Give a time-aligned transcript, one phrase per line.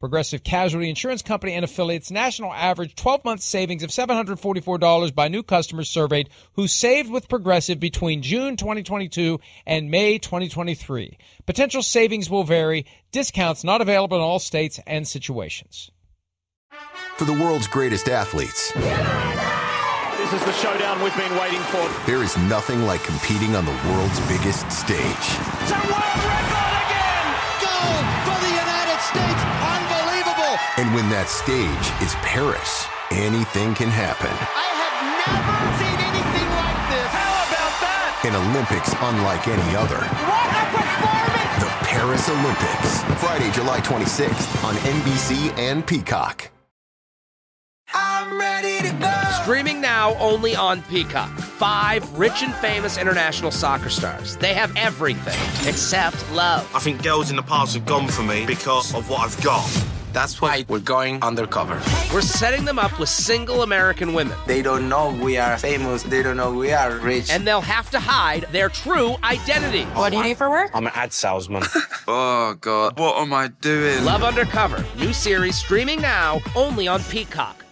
[0.00, 5.42] Progressive Casualty Insurance Company and affiliates national average 12 month savings of $744 by new
[5.42, 11.16] customers surveyed who saved with Progressive between June 2022 and May 2023.
[11.46, 15.90] Potential savings will vary, discounts not available in all states and situations.
[17.16, 21.88] For the world's greatest athletes, This is the showdown we've been waiting for.
[22.04, 24.98] there is nothing like competing on the world's biggest stage.
[24.98, 26.65] It's a world record
[30.78, 34.28] And when that stage is Paris, anything can happen.
[34.28, 37.10] I have never seen anything like this.
[37.16, 38.28] How about that?
[38.28, 40.02] An Olympics unlike any other.
[40.04, 41.56] What a performance.
[41.64, 42.90] The Paris Olympics.
[43.22, 46.50] Friday, July 26th on NBC and Peacock.
[47.94, 49.12] I'm ready to go.
[49.42, 51.30] Streaming now only on Peacock.
[51.38, 54.36] Five rich and famous international soccer stars.
[54.36, 56.68] They have everything except love.
[56.74, 59.64] I think girls in the past have gone for me because of what I've got.
[60.16, 61.74] That's why we're going undercover.
[62.10, 66.04] We're setting them up with single American women, They don't know we are famous.
[66.04, 67.28] They don't know we are rich.
[67.28, 69.82] and they'll have to hide their true identity.
[69.92, 70.70] What do you do for work?
[70.72, 71.64] I'm an ad salesman.
[72.08, 74.06] oh God, what am I doing?
[74.06, 77.65] Love Undercover, new series streaming now only on Peacock.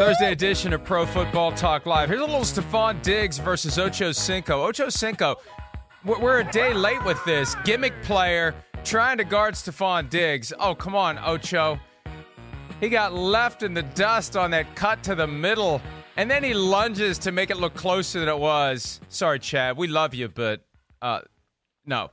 [0.00, 2.08] Thursday edition of Pro Football Talk Live.
[2.08, 4.62] Here's a little Stefon Diggs versus Ocho Cinco.
[4.66, 5.36] Ocho Cinco,
[6.06, 7.54] we're a day late with this.
[7.64, 10.54] Gimmick player trying to guard Stefon Diggs.
[10.58, 11.78] Oh, come on, Ocho.
[12.80, 15.82] He got left in the dust on that cut to the middle,
[16.16, 19.02] and then he lunges to make it look closer than it was.
[19.10, 19.76] Sorry, Chad.
[19.76, 20.64] We love you, but
[21.02, 21.20] uh,
[21.84, 22.10] no.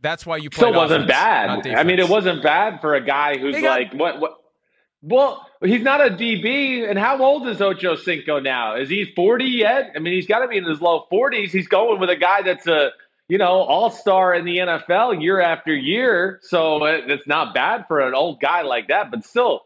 [0.00, 1.76] That's why you played still wasn't offense, bad.
[1.76, 4.39] I mean, it wasn't bad for a guy who's got- like what what.
[5.02, 8.76] Well, he's not a DB, and how old is Ocho Cinco now?
[8.76, 9.92] Is he forty yet?
[9.96, 11.52] I mean, he's got to be in his low forties.
[11.52, 12.90] He's going with a guy that's a
[13.28, 18.00] you know all star in the NFL year after year, so it's not bad for
[18.00, 19.10] an old guy like that.
[19.10, 19.62] But still,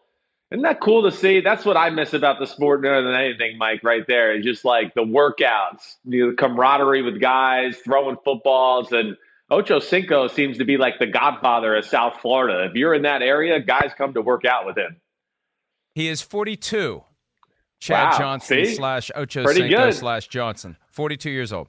[0.53, 1.41] isn't that cool to see?
[1.41, 3.83] That's what I miss about the sport more than anything, Mike.
[3.83, 9.17] Right there is just like the workouts, the camaraderie with guys, throwing footballs, and
[9.51, 12.69] Ocho Cinco seems to be like the godfather of South Florida.
[12.71, 15.01] If you're in that area, guys come to work out with him.
[15.95, 17.03] He is 42.
[17.81, 18.75] Chad Wow, Johnson see?
[18.75, 19.95] slash Ocho Pretty Cinco good.
[19.95, 20.77] slash Johnson.
[20.91, 21.69] 42 years old.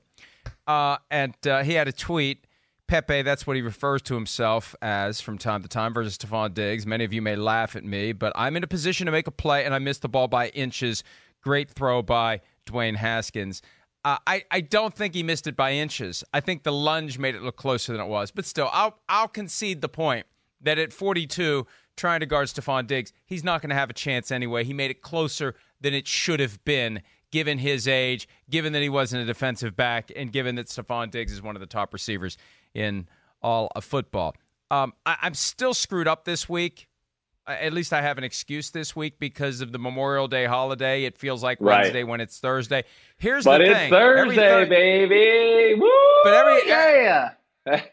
[0.68, 2.46] Uh, and uh, he had a tweet.
[2.88, 6.86] Pepe, that's what he refers to himself as from time to time versus Stefon Diggs.
[6.86, 9.32] Many of you may laugh at me, but I'm in a position to make a
[9.32, 11.04] play, and I missed the ball by inches.
[11.44, 13.64] Great throw by Dwayne Haskins.
[14.04, 16.24] Uh, I, I don't think he missed it by inches.
[16.32, 18.30] I think the lunge made it look closer than it was.
[18.30, 20.28] But still, I'll, I'll concede the point
[20.62, 21.66] that at 42,
[21.96, 24.64] trying to guard Stefon Diggs, he's not going to have a chance anyway.
[24.64, 27.02] He made it closer than it should have been,
[27.32, 31.32] given his age, given that he wasn't a defensive back, and given that Stefon Diggs
[31.32, 32.38] is one of the top receivers
[32.74, 33.08] in
[33.42, 34.36] all of football.
[34.72, 36.88] Um, I, I'm still screwed up this week.
[37.48, 41.04] At least I have an excuse this week because of the Memorial Day holiday.
[41.06, 41.82] It feels like Right.
[41.82, 42.86] Wednesday when it's Thursday.
[43.20, 43.90] Here's But the it's thing.
[43.92, 45.80] Thursday, Thur- baby.
[45.80, 45.88] Woo!
[46.24, 47.34] But every- yeah.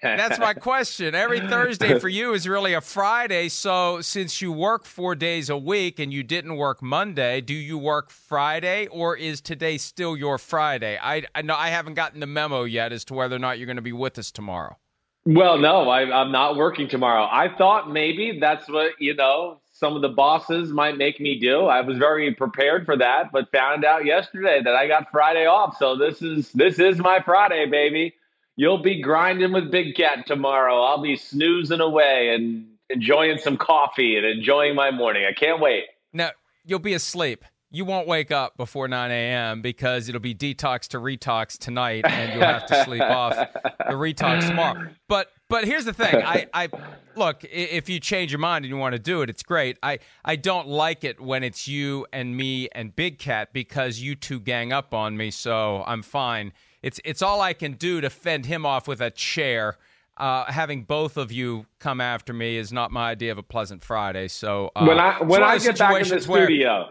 [0.03, 1.15] That's my question.
[1.15, 3.49] Every Thursday for you is really a Friday.
[3.49, 7.79] So, since you work four days a week and you didn't work Monday, do you
[7.79, 10.99] work Friday or is today still your Friday?
[11.03, 13.67] I, I know I haven't gotten the memo yet as to whether or not you're
[13.67, 14.77] going to be with us tomorrow.
[15.25, 17.29] Well, no, I, I'm not working tomorrow.
[17.31, 21.67] I thought maybe that's what, you know, some of the bosses might make me do.
[21.67, 25.77] I was very prepared for that, but found out yesterday that I got Friday off.
[25.79, 28.15] So this is this is my Friday, baby.
[28.57, 30.83] You'll be grinding with Big Cat tomorrow.
[30.83, 35.25] I'll be snoozing away and enjoying some coffee and enjoying my morning.
[35.25, 35.85] I can't wait.
[36.13, 36.31] Now,
[36.65, 37.45] you'll be asleep.
[37.75, 39.63] You won't wake up before 9 a.m.
[39.63, 44.47] because it'll be detox to retox tonight, and you'll have to sleep off the retox
[44.47, 44.91] tomorrow.
[45.09, 46.15] But but here's the thing.
[46.15, 46.69] I, I
[47.15, 49.79] look, if you change your mind and you want to do it, it's great.
[49.83, 54.15] I, I don't like it when it's you and me and Big Cat because you
[54.15, 56.53] two gang up on me, so I'm fine.
[56.83, 59.79] It's it's all I can do to fend him off with a chair.
[60.17, 63.83] Uh, having both of you come after me is not my idea of a pleasant
[63.83, 64.29] Friday.
[64.29, 66.91] So uh, when I when I get back in the where- studio,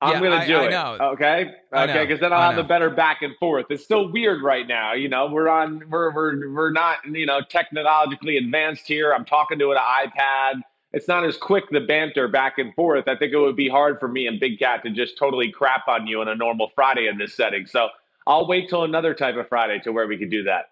[0.00, 0.70] I'm Yeah, going to do I it.
[0.70, 0.98] know.
[1.12, 1.50] Okay.
[1.72, 2.04] Okay.
[2.04, 3.66] Because then I'll I have a better back and forth.
[3.70, 4.94] It's still weird right now.
[4.94, 9.14] You know, we're on, we're, we're, we're not, you know, technologically advanced here.
[9.14, 10.54] I'm talking to an iPad.
[10.92, 13.06] It's not as quick the banter back and forth.
[13.06, 15.86] I think it would be hard for me and Big Cat to just totally crap
[15.86, 17.64] on you on a normal Friday in this setting.
[17.66, 17.88] So
[18.26, 20.70] I'll wait till another type of Friday to where we could do that.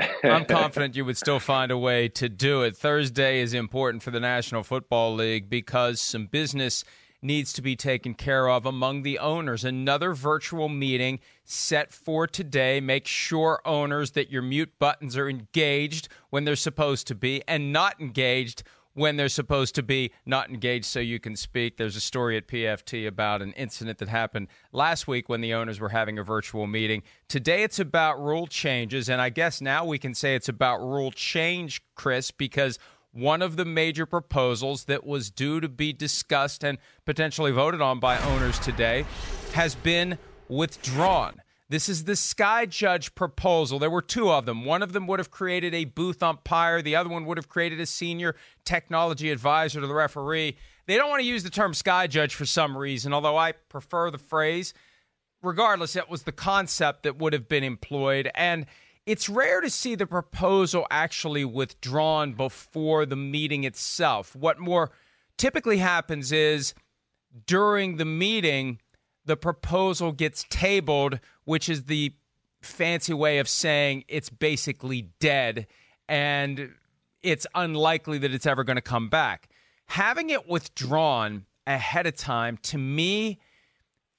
[0.24, 2.76] I'm confident you would still find a way to do it.
[2.76, 6.84] Thursday is important for the National Football League because some business
[7.22, 9.64] needs to be taken care of among the owners.
[9.64, 12.80] Another virtual meeting set for today.
[12.80, 17.72] Make sure, owners, that your mute buttons are engaged when they're supposed to be and
[17.72, 18.62] not engaged
[19.00, 21.78] when they're supposed to be not engaged so you can speak.
[21.78, 25.80] There's a story at PFT about an incident that happened last week when the owners
[25.80, 27.02] were having a virtual meeting.
[27.26, 31.12] Today it's about rule changes, and I guess now we can say it's about rule
[31.12, 32.78] change, Chris, because
[33.12, 36.76] one of the major proposals that was due to be discussed and
[37.06, 39.06] potentially voted on by owners today
[39.54, 41.40] has been withdrawn.
[41.70, 43.78] This is the Sky Judge proposal.
[43.78, 44.64] There were two of them.
[44.64, 47.78] One of them would have created a booth umpire, the other one would have created
[47.78, 48.34] a senior
[48.64, 50.56] technology advisor to the referee.
[50.86, 54.10] They don't want to use the term Sky Judge for some reason, although I prefer
[54.10, 54.74] the phrase.
[55.42, 58.28] Regardless, that was the concept that would have been employed.
[58.34, 58.66] And
[59.06, 64.34] it's rare to see the proposal actually withdrawn before the meeting itself.
[64.34, 64.90] What more
[65.38, 66.74] typically happens is
[67.46, 68.80] during the meeting,
[69.24, 71.20] the proposal gets tabled,
[71.50, 72.14] which is the
[72.62, 75.66] fancy way of saying it's basically dead
[76.08, 76.70] and
[77.24, 79.48] it's unlikely that it's ever going to come back.
[79.86, 83.40] Having it withdrawn ahead of time, to me,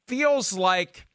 [0.09, 1.07] feels like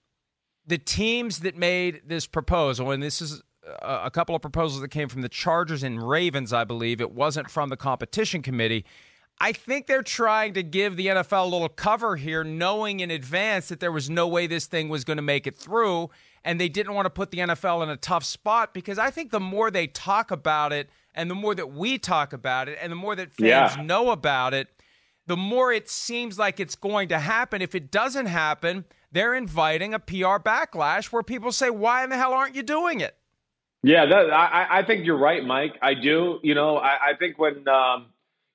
[0.67, 3.43] the teams that made this proposal, and this is
[3.83, 7.03] a couple of proposals that came from the Chargers and Ravens, I believe.
[7.03, 8.87] It wasn't from the competition committee.
[9.41, 13.69] I think they're trying to give the NFL a little cover here, knowing in advance
[13.69, 16.11] that there was no way this thing was going to make it through.
[16.45, 19.33] And they didn't want to put the NFL in a tough spot because I think
[19.33, 22.91] the more they talk about it and the more that we talk about it and
[22.91, 23.83] the more that fans Yeah.
[23.83, 24.69] know about it,
[25.27, 27.61] the more it seems like it's going to happen.
[27.61, 32.17] If it doesn't happen, they're inviting a PR backlash where people say, why in the
[32.17, 33.17] hell aren't you doing it?
[33.83, 35.75] Yeah, that, I, I think you're right, Mike.
[35.83, 36.39] I do.
[36.43, 38.07] You know, I, I think when um,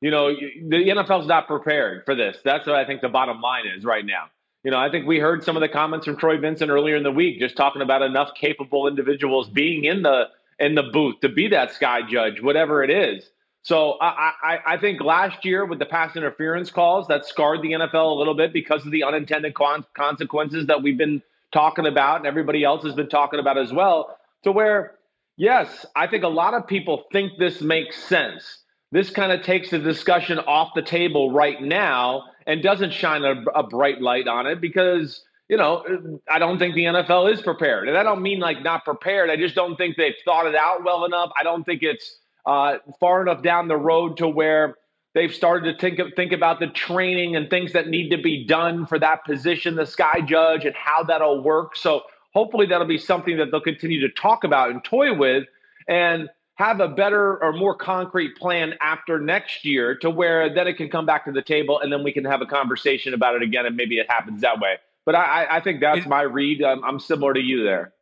[0.02, 2.38] you know the NFL's not prepared for this.
[2.44, 4.26] That's what I think the bottom line is right now.
[4.64, 7.04] You know, I think we heard some of the comments from Troy Vincent earlier in
[7.04, 10.26] the week, just talking about enough capable individuals being in the
[10.60, 13.30] in the booth to be that sky judge, whatever it is.
[13.64, 17.72] So I, I, I think last year with the pass interference calls, that scarred the
[17.72, 21.22] NFL a little bit because of the unintended con- consequences that we've been
[21.52, 24.18] talking about and everybody else has been talking about as well.
[24.44, 24.96] To where
[25.38, 28.60] Yes, I think a lot of people think this makes sense.
[28.92, 33.44] This kind of takes the discussion off the table right now and doesn't shine a,
[33.56, 37.88] a bright light on it because, you know, I don't think the NFL is prepared.
[37.88, 39.30] And I don't mean like not prepared.
[39.30, 41.32] I just don't think they've thought it out well enough.
[41.40, 44.76] I don't think it's uh, far enough down the road to where
[45.14, 48.86] they've started to think, think about the training and things that need to be done
[48.86, 51.78] for that position, the sky judge, and how that'll work.
[51.78, 52.02] So
[52.34, 55.46] hopefully that'll be something that they'll continue to talk about and toy with
[55.88, 56.30] and
[56.62, 60.90] have a better or more concrete plan after next year to where then it can
[60.90, 63.66] come back to the table and then we can have a conversation about it again
[63.66, 64.76] and maybe it happens that way.
[65.04, 66.64] But I, I think that's It- my read.
[66.64, 67.94] I'm, I'm similar to you there.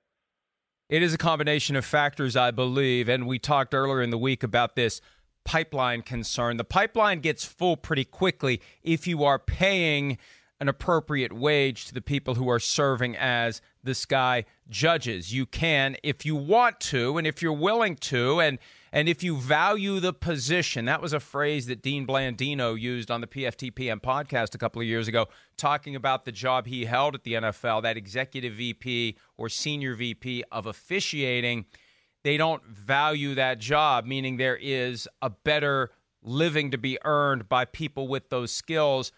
[0.89, 3.07] It is a combination of factors, I believe.
[3.07, 4.99] And we talked earlier in the week about this
[5.45, 6.57] pipeline concern.
[6.57, 10.17] The pipeline gets full pretty quickly if you are paying
[10.59, 15.33] an appropriate wage to the people who are serving as the Sky judges.
[15.33, 18.59] You can if you want to and if you're willing to and
[18.91, 20.85] and if you value the position.
[20.85, 24.87] That was a phrase that Dean Blandino used on the PFTPM podcast a couple of
[24.87, 29.47] years ago talking about the job he held at the NFL, that executive VP or
[29.47, 31.65] senior VP of officiating.
[32.23, 37.65] They don't value that job, meaning there is a better living to be earned by
[37.65, 39.11] people with those skills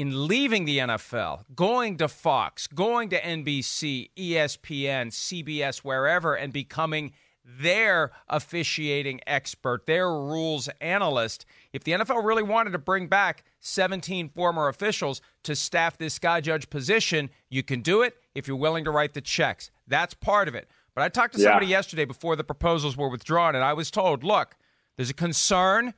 [0.00, 7.12] in leaving the NFL, going to Fox, going to NBC, ESPN, CBS, wherever, and becoming
[7.44, 11.44] their officiating expert, their rules analyst.
[11.74, 16.40] If the NFL really wanted to bring back 17 former officials to staff this sky
[16.40, 19.70] judge position, you can do it if you're willing to write the checks.
[19.86, 20.66] That's part of it.
[20.94, 21.48] But I talked to Yeah.
[21.48, 24.56] somebody yesterday before the proposals were withdrawn, and I was told, look,
[24.96, 25.92] there's a concern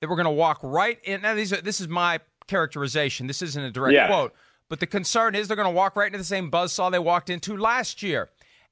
[0.00, 1.20] that we're going to walk right in.
[1.20, 3.26] Now, these are, this is my characterization.
[3.26, 4.06] This isn't a direct Yeah.
[4.06, 4.34] quote.
[4.68, 7.30] But the concern is they're going to walk right into the same buzzsaw they walked
[7.30, 8.30] into last year.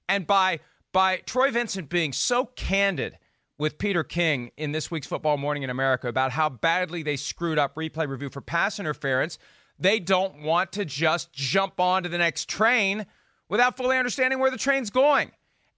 [0.08, 0.60] And by
[0.92, 3.18] by Troy Vincent being so candid
[3.58, 7.58] with Peter King in this week's Football Morning in America about how badly they screwed
[7.58, 9.38] up replay review for pass interference,
[9.78, 13.06] they don't want to just jump onto the next train
[13.48, 15.30] without fully understanding where the train's going.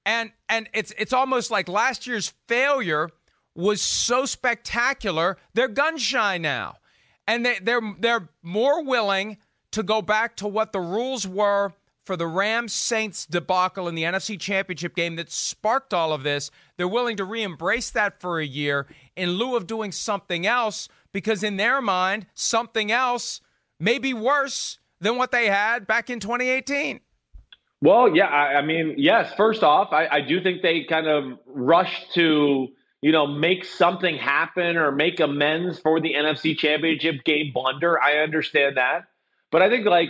[0.06, 3.10] And and it's it's almost like last year's failure
[3.54, 6.76] was so spectacular, they're gun shy now.
[7.26, 9.38] And they, they're they're more willing
[9.70, 11.72] to go back to what the rules were
[12.04, 16.50] for the Rams Saints debacle in the NFC Championship game that sparked all of this.
[16.76, 20.88] They're willing to re embrace that for a year in lieu of doing something else
[21.12, 23.40] because, in their mind, something else
[23.80, 27.00] may be worse than what they had back in 2018.
[27.80, 29.32] Well, yeah, I, I mean, yes.
[29.36, 32.68] First off, I, I do think they kind of rushed to,
[33.04, 38.02] you know, make something happen or make amends for the NFC Championship game blunder.
[38.02, 39.02] I understand that,
[39.50, 40.08] but I think like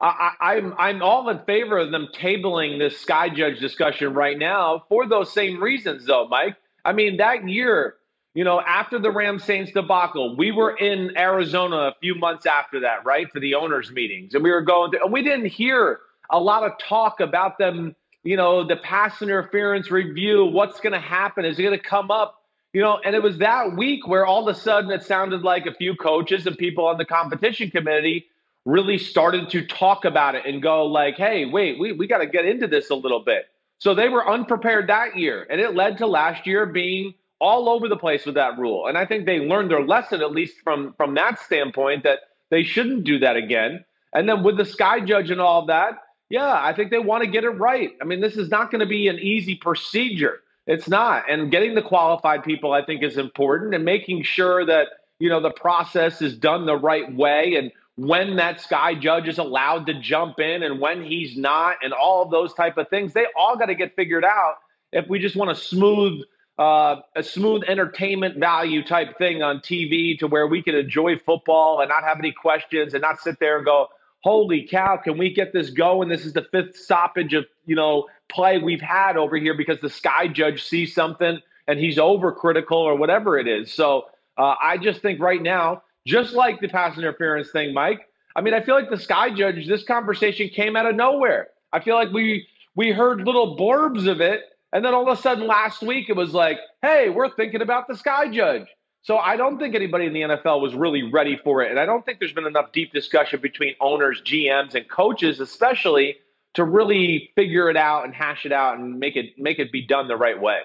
[0.00, 4.84] I, I'm I'm all in favor of them tabling this sky judge discussion right now
[4.88, 6.54] for those same reasons, though, Mike.
[6.84, 7.96] I mean, that year,
[8.32, 12.78] you know, after the Rams Saints debacle, we were in Arizona a few months after
[12.78, 15.98] that, right, for the owners' meetings, and we were going to, and we didn't hear
[16.30, 17.96] a lot of talk about them.
[18.26, 20.46] You know, the pass interference review.
[20.46, 21.44] What's going to happen?
[21.44, 22.42] Is it going to come up?
[22.72, 25.64] You know, and it was that week where all of a sudden it sounded like
[25.66, 28.26] a few coaches and people on the competition committee
[28.64, 32.26] really started to talk about it and go like, hey, wait, we, we got to
[32.26, 33.44] get into this a little bit.
[33.78, 35.46] So they were unprepared that year.
[35.48, 38.88] And it led to last year being all over the place with that rule.
[38.88, 42.18] And I think they learned their lesson, at least from, from that standpoint, that
[42.50, 43.84] they shouldn't do that again.
[44.12, 47.24] And then with the sky judge and all of that, yeah, I think they want
[47.24, 47.92] to get it right.
[48.00, 50.40] I mean, this is not going to be an easy procedure.
[50.66, 51.30] It's not.
[51.30, 54.88] And getting the qualified people, I think, is important and making sure that,
[55.20, 59.38] you know, the process is done the right way and when that sky judge is
[59.38, 63.12] allowed to jump in and when he's not and all of those type of things
[63.14, 64.56] they all got to get figured out
[64.92, 66.22] if we just want a smooth
[66.58, 71.80] uh, a smooth entertainment value type thing on tv to where we can enjoy football
[71.80, 73.88] and not have any questions and not sit there and go
[74.26, 78.06] holy cow can we get this going this is the fifth stoppage of you know
[78.28, 82.96] play we've had over here because the sky judge sees something and he's overcritical or
[82.96, 84.06] whatever it is so
[84.36, 88.08] uh, i just think right now just like the pass interference thing, Mike.
[88.36, 91.48] I mean, I feel like the Sky Judge, this conversation came out of nowhere.
[91.72, 94.42] I feel like we we heard little blurbs of it,
[94.72, 97.88] and then all of a sudden last week it was like, hey, we're thinking about
[97.88, 98.66] the Sky Judge.
[99.06, 101.86] So I don't think anybody in the NFL was really ready for it, and I
[101.86, 106.16] don't think there's been enough deep discussion between owners, GMs, and coaches, especially
[106.54, 109.86] to really figure it out and hash it out and make it make it be
[109.86, 110.58] done the right way.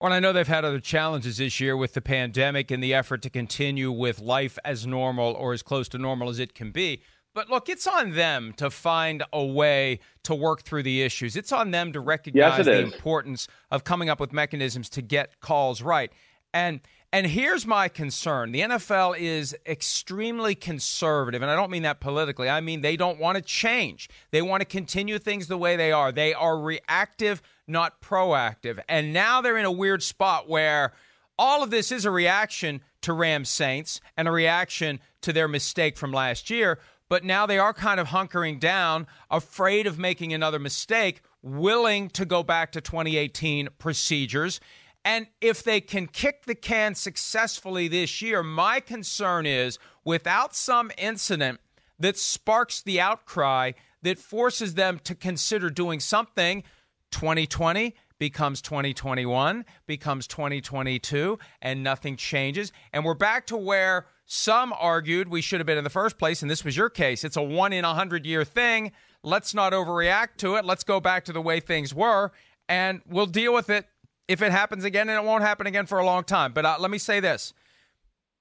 [0.00, 3.22] Well, I know they've had other challenges this year with the pandemic and the effort
[3.22, 7.00] to continue with life as normal or as close to normal as it can be.
[7.32, 11.36] But look, it's on them to find a way to work through the issues.
[11.36, 12.92] It's on them to recognize yes, the is.
[12.92, 16.10] importance of coming up with mechanisms to get calls right.
[16.52, 16.80] And
[17.12, 18.52] and here's my concern.
[18.52, 22.48] The NFL is extremely conservative, and I don't mean that politically.
[22.48, 24.08] I mean they don't want to change.
[24.30, 26.12] They want to continue things the way they are.
[26.12, 28.80] They are reactive not proactive.
[28.88, 30.92] And now they're in a weird spot where
[31.38, 35.96] all of this is a reaction to Rams Saints and a reaction to their mistake
[35.96, 36.78] from last year.
[37.08, 42.24] But now they are kind of hunkering down, afraid of making another mistake, willing to
[42.24, 44.60] go back to 2018 procedures.
[45.06, 50.90] And if they can kick the can successfully this year, my concern is without some
[50.98, 51.60] incident
[51.96, 53.70] that sparks the outcry
[54.02, 56.64] that forces them to consider doing something
[57.12, 62.72] 2020 becomes 2021, becomes 2022, and nothing changes.
[62.92, 66.42] And we're back to where some argued we should have been in the first place,
[66.42, 67.22] and this was your case.
[67.22, 68.90] It's a one in a hundred year thing.
[69.22, 70.64] Let's not overreact to it.
[70.64, 72.32] Let's go back to the way things were,
[72.68, 73.86] and we'll deal with it
[74.28, 76.52] if it happens again, and it won't happen again for a long time.
[76.52, 77.52] But uh, let me say this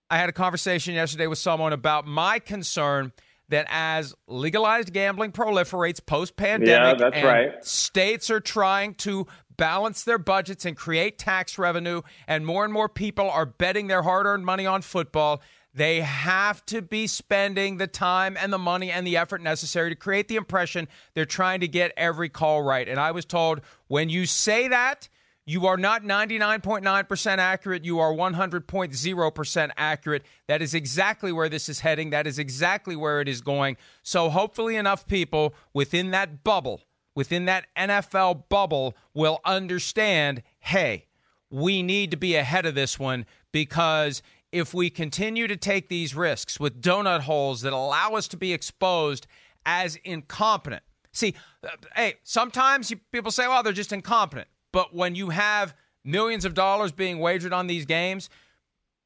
[0.09, 3.11] I had a conversation yesterday with someone about my concern
[3.49, 7.63] that as legalized gambling proliferates post pandemic, yeah, that's right.
[7.63, 9.27] states are trying to
[9.57, 14.01] balance their budgets and create tax revenue, and more and more people are betting their
[14.01, 15.41] hard earned money on football.
[15.73, 19.95] They have to be spending the time and the money and the effort necessary to
[19.95, 22.87] create the impression they're trying to get every call right.
[22.87, 25.09] And I was told when you say that,
[25.45, 27.85] you are not 99.9% accurate.
[27.85, 30.25] You are 100.0% accurate.
[30.47, 32.09] That is exactly where this is heading.
[32.09, 33.77] That is exactly where it is going.
[34.01, 36.81] So, hopefully, enough people within that bubble,
[37.13, 41.05] within that NFL bubble, will understand hey,
[41.51, 46.15] we need to be ahead of this one because if we continue to take these
[46.15, 49.27] risks with donut holes that allow us to be exposed
[49.63, 54.47] as incompetent, see, uh, hey, sometimes people say, well, they're just incompetent.
[54.75, 58.29] But when you have millions of dollars being wagered on these games,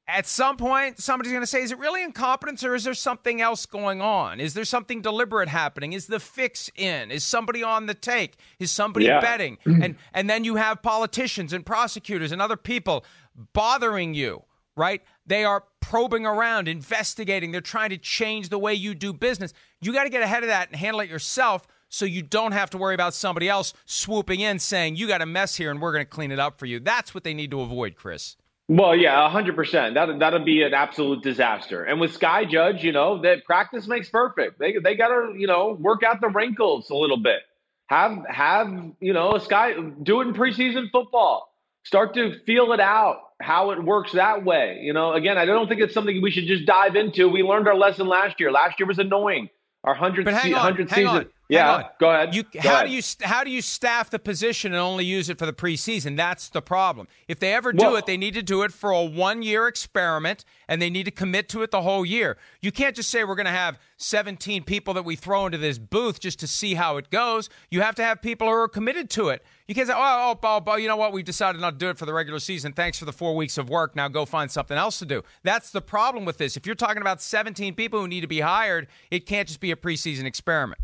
[0.08, 3.40] at some point, somebody's going to say, is it really incompetence or is there something
[3.40, 4.40] else going on?
[4.40, 5.94] Is there something deliberate happening?
[5.94, 7.12] Is the fix in?
[7.12, 8.38] Is somebody on the take?
[8.58, 9.20] Is somebody Yeah.
[9.20, 9.60] betting?
[9.66, 13.06] and, and then you have politicians and prosecutors and other people
[13.54, 14.46] bothering you,
[14.76, 15.04] right?
[15.24, 17.52] They are probing around, investigating.
[17.52, 19.54] They're trying to change the way you do business.
[19.82, 22.69] You got to get ahead of that and handle it yourself so you don't have
[22.69, 25.91] to worry about somebody else swooping in saying, you got a mess here and we're
[25.91, 26.79] going to clean it up for you.
[26.79, 28.38] That's what they need to avoid, Chris.
[28.69, 29.96] Well, yeah, hundred percent.
[29.96, 31.86] That that'll be an absolute disaster.
[31.86, 34.60] And with Sky Judge, you know, that practice makes perfect.
[34.60, 37.39] They they gotta, you know, work out the wrinkles a little bit.
[37.88, 38.67] Have have
[39.00, 41.51] you know, a Sky do it in preseason football.
[41.84, 44.81] Start to feel it out how it works that way.
[44.84, 47.27] You know, again, I don't think it's something we should just dive into.
[47.27, 48.51] We learned our lesson last year.
[48.51, 49.50] Last year was annoying.
[49.83, 51.17] Our hundred But hang se- on, hundredth hang season.
[51.19, 51.89] on, yeah, hang on.
[52.01, 52.36] go ahead.
[52.36, 52.88] You, Go how ahead.
[52.88, 56.17] do you how do you staff the position and only use it for the preseason?
[56.17, 57.07] That's the problem.
[57.29, 59.67] If they ever do Well- it, they need to do it for a one year
[59.67, 62.38] experiment, and they need to commit to it the whole year.
[62.62, 65.77] You can't just say we're going to have 17 people that we throw into this
[65.77, 67.50] booth just to see how it goes.
[67.71, 69.45] You have to have people who are committed to it.
[69.70, 71.14] You can't say, oh, oh, oh, oh, you know what?
[71.14, 72.74] We've decided not to do it for the regular season.
[72.74, 73.96] Thanks for the four weeks of work.
[73.96, 75.22] Now go find something else to do.
[75.44, 76.58] That's the problem with this.
[76.58, 79.70] If you're talking about 17 people who need to be hired, it can't just be
[79.70, 80.82] a preseason experiment.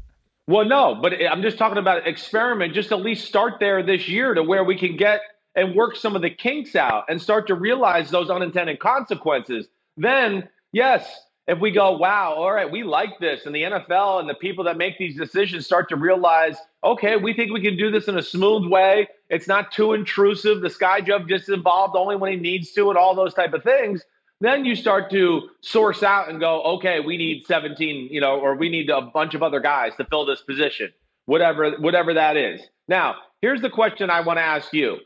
[0.48, 2.76] Well, no, but I'm just talking about experiment.
[2.76, 5.22] Just at least start there this year to where we can get
[5.56, 9.68] and work some of the kinks out and start to realize those unintended consequences.
[9.98, 14.28] Then, yes, if we go, wow, all right, we like this, and the NFL and
[14.28, 17.92] the people that make these decisions start to realize, okay, we think we can do
[17.92, 19.08] this in a smooth way.
[19.30, 20.62] It's not too intrusive.
[20.62, 23.64] The sky jump just involved only when he needs to, and all those type of
[23.64, 24.04] things.
[24.42, 28.56] Then you start to source out and go, okay, we need 17, you know, or
[28.56, 30.92] we need a bunch of other guys to fill this position,
[31.26, 32.62] whatever, whatever that is.
[32.88, 34.98] Now, here's the question I want to ask you.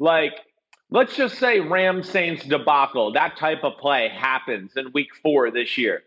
[0.00, 0.32] Like,
[0.92, 5.76] let's just say Ram Saints debacle, that type of play happens in week four this
[5.78, 6.04] year.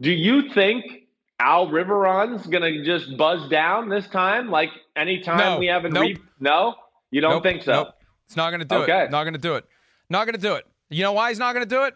[0.00, 1.06] Do you think
[1.40, 4.50] Al Riveron's going to just buzz down this time?
[4.50, 5.58] Like anytime No.
[5.58, 6.02] we haven't Nope.
[6.02, 6.74] re- No?
[7.10, 7.72] You don't Nope, think so?
[7.72, 7.88] Nope.
[8.26, 9.04] It's not going to do Okay.
[9.04, 9.10] it.
[9.10, 9.64] Not going to do it.
[10.10, 10.66] Not going to do it.
[10.90, 11.94] You know why he's not going to do it?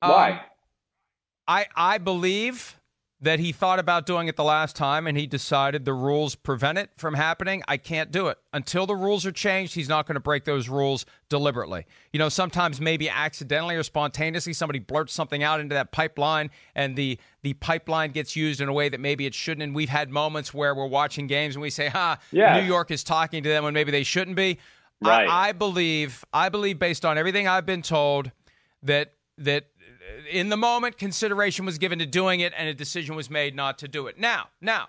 [0.00, 0.30] Why?
[0.32, 0.38] Um,
[1.48, 2.79] I I believe
[3.22, 6.78] that he thought about doing it the last time and he decided the rules prevent
[6.78, 7.62] it from happening.
[7.68, 8.38] I can't do it.
[8.54, 11.84] Until the rules are changed, he's not going to break those rules deliberately.
[12.14, 16.96] You know, sometimes maybe accidentally or spontaneously somebody blurts something out into that pipeline and
[16.96, 19.62] the the pipeline gets used in a way that maybe it shouldn't.
[19.62, 22.62] And we've had moments where we're watching games and we say, "Ha, Yes.
[22.62, 24.58] New York is talking to them when maybe they shouldn't be."
[25.02, 25.28] Right.
[25.28, 28.30] I, I believe I believe based on everything I've been told
[28.82, 29.66] that that
[30.30, 33.78] in the moment consideration was given to doing it and a decision was made not
[33.78, 34.18] to do it.
[34.18, 34.88] Now, now,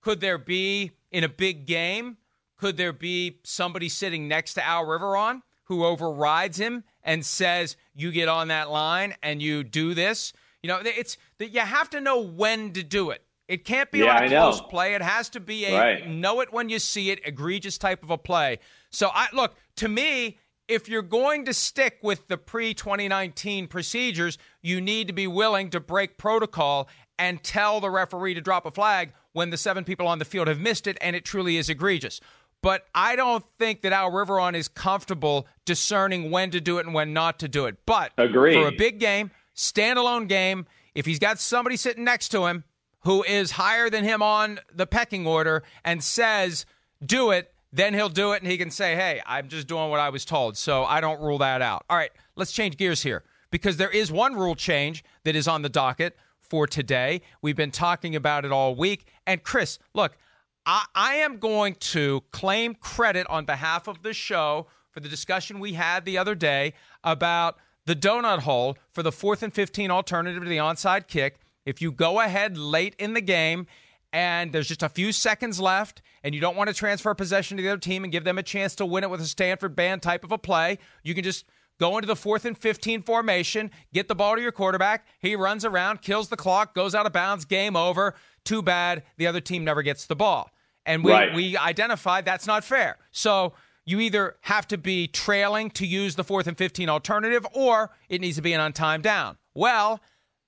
[0.00, 2.18] could there be in a big game,
[2.56, 8.12] could there be somebody sitting next to Al Riveron who overrides him and says, "You
[8.12, 10.32] get on that line and you do this"?
[10.62, 13.22] You know, it's that you have to know when to do it.
[13.48, 14.40] It can't be Yeah, on a I know.
[14.40, 14.94] close play.
[14.94, 16.06] It has to be a Right.
[16.08, 18.58] know it when you see it, egregious type of a play.
[18.90, 24.80] So I look, to me, if you're going to stick with the pre-2019 procedures, you
[24.80, 29.12] need to be willing to break protocol and tell the referee to drop a flag
[29.32, 32.20] when the seven people on the field have missed it and it truly is egregious.
[32.62, 36.94] But I don't think that Al Riveron is comfortable discerning when to do it and
[36.94, 37.76] when not to do it.
[37.84, 38.54] But Agreed.
[38.54, 42.64] for a big game, standalone game, if he's got somebody sitting next to him
[43.00, 46.64] who is higher than him on the pecking order and says,
[47.04, 49.98] do it, then he'll do it and he can say, hey, I'm just doing what
[49.98, 50.56] I was told.
[50.56, 51.84] So I don't rule that out.
[51.90, 55.62] All right, let's change gears here because there is one rule change that is on
[55.62, 57.20] the docket for today.
[57.42, 59.08] We've been talking about it all week.
[59.26, 60.16] And Chris, look,
[60.64, 65.58] I, I am going to claim credit on behalf of the show for the discussion
[65.58, 67.56] we had the other day about
[67.86, 71.40] the donut hole for the fourth and 15 alternative to the onside kick.
[71.66, 73.66] If you go ahead late in the game
[74.14, 77.62] and there's just a few seconds left and you don't want to transfer possession to
[77.64, 80.00] the other team and give them a chance to win it with a Stanford band
[80.02, 81.44] type of a play, you can just
[81.80, 85.04] go into the fourth and 15 formation, get the ball to your quarterback.
[85.18, 88.14] He runs around, kills the clock, goes out of bounds, game over.
[88.44, 90.48] Too bad the other team never gets the ball.
[90.86, 91.34] And we, Right.
[91.34, 92.98] we identified that's not fair.
[93.10, 93.52] So
[93.84, 98.20] you either have to be trailing to use the fourth and 15 alternative or it
[98.20, 99.38] needs to be an untimed down.
[99.54, 100.00] Well,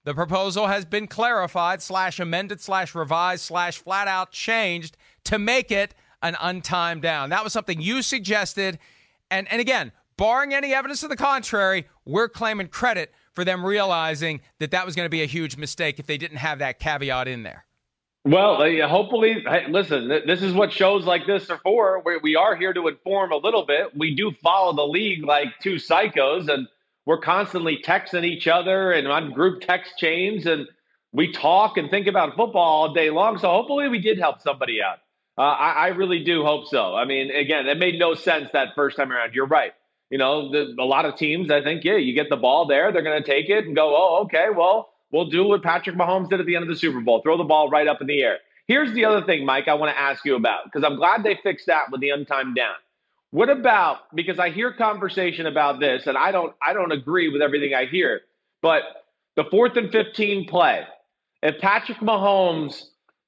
[0.07, 5.73] the proposal has been clarified, slash amended, slash revised, slash flat out changed to make
[5.73, 7.31] it an untimed down.
[7.31, 8.79] That was something you suggested.
[9.33, 14.43] And, and again, barring any evidence to the contrary, we're claiming credit for them realizing
[14.61, 17.27] that that was going to be a huge mistake if they didn't have that caveat
[17.27, 17.65] in there.
[18.25, 22.01] Well, uh, hopefully, listen, this is what shows like this are for.
[22.05, 23.97] We, we are here to inform a little bit.
[23.97, 26.69] We do follow the league like two psychos, and
[27.07, 30.67] we're constantly texting each other and on group text chains, and
[31.13, 33.39] we talk and think about football all day long.
[33.39, 34.99] So hopefully, we did help somebody out.
[35.39, 36.95] Uh, I, I, really do hope so.
[36.95, 39.35] I mean, again, it made no sense that first time around.
[39.35, 39.73] You're right.
[40.09, 42.91] You know, the, a lot of teams, I think, yeah, you get the ball there,
[42.91, 46.31] they're going to take it and go, oh, okay, well, we'll do what Patrick Mahomes
[46.31, 48.23] did at the end of the Super Bowl throw the ball right up in the
[48.23, 48.39] air.
[48.67, 51.39] Here's the other thing, Mike, I want to ask you about because I'm glad they
[51.43, 52.77] fixed that with the untimed down.
[53.37, 57.43] What about because I hear conversation about this and I don't I don't agree with
[57.43, 58.23] everything I hear,
[58.63, 58.81] but
[59.35, 60.85] the fourth and 15 play,
[61.43, 62.85] if Patrick Mahomes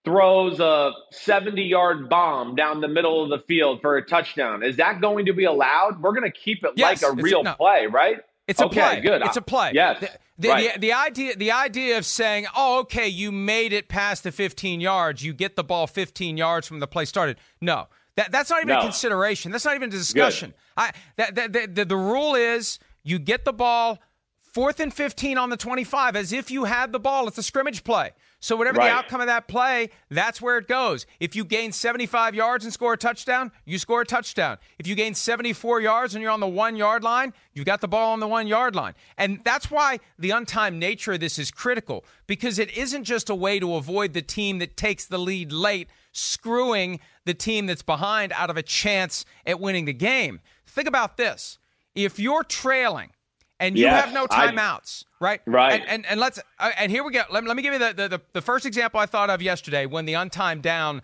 [0.07, 4.62] throws a 70 yard bomb down the middle of the field for a touchdown.
[4.62, 6.01] Is that going to be allowed?
[6.01, 8.16] We're going to keep it yes, like a real no, play, right?
[8.47, 9.01] It's okay, a play.
[9.03, 9.21] Good.
[9.27, 9.73] It's a play.
[9.75, 10.01] Yes.
[10.01, 10.73] The, the, right.
[10.73, 14.81] the, the, idea the idea of saying, "Oh, okay, you made it past the 15
[14.81, 17.88] yards, you get the ball 15 yards from the play started." No.
[18.18, 18.81] That, that's not even no.
[18.81, 19.52] a consideration.
[19.52, 20.52] That's not even a discussion.
[20.76, 24.00] I, that, that, the, the rule is you get the ball
[24.42, 27.28] fourth and 15 on the 25 as if you had the ball.
[27.28, 28.11] It's a scrimmage play.
[28.40, 28.88] So whatever right.
[28.88, 31.07] the outcome of that play, that's where it goes.
[31.20, 34.59] If you gain 75 yards and score a touchdown, you score a touchdown.
[34.81, 37.87] If you gain 74 yards and you're on the one yard line, you've got the
[37.87, 38.94] ball on the one yard line.
[39.16, 43.35] And that's why the untimed nature of this is critical because it isn't just a
[43.37, 48.33] way to avoid the team that takes the lead late screwing the team that's behind
[48.33, 50.41] out of a chance at winning the game.
[50.67, 51.59] Think about this.
[51.95, 53.11] If you're trailing
[53.61, 55.41] and you yes, have no timeouts, I, right?
[55.47, 55.81] Right.
[55.81, 57.23] And, and, and let's uh, and here we go.
[57.31, 60.05] Let, let me give you the, the the first example I thought of yesterday when
[60.05, 61.03] the untimed down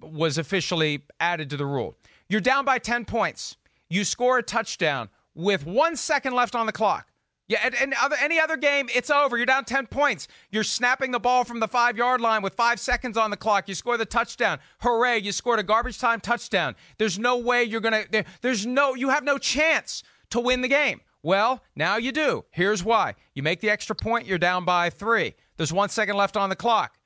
[0.00, 1.96] was officially added to the rule.
[2.28, 3.56] You're down by ten points.
[3.88, 7.08] You score a touchdown with one second left on the clock.
[7.52, 9.36] Yeah, and, and other, any other game, it's over.
[9.36, 10.26] You're down 10 points.
[10.50, 13.68] You're snapping the ball from the five yard line with five seconds on the clock.
[13.68, 14.58] You score the touchdown.
[14.80, 16.74] Hooray, you scored a garbage time touchdown.
[16.96, 20.62] There's no way you're going to, there, there's no, you have no chance to win
[20.62, 21.02] the game.
[21.22, 22.46] Well, now you do.
[22.52, 23.16] Here's why.
[23.34, 25.34] You make the extra point, you're down by three.
[25.58, 26.96] There's one second left on the clock.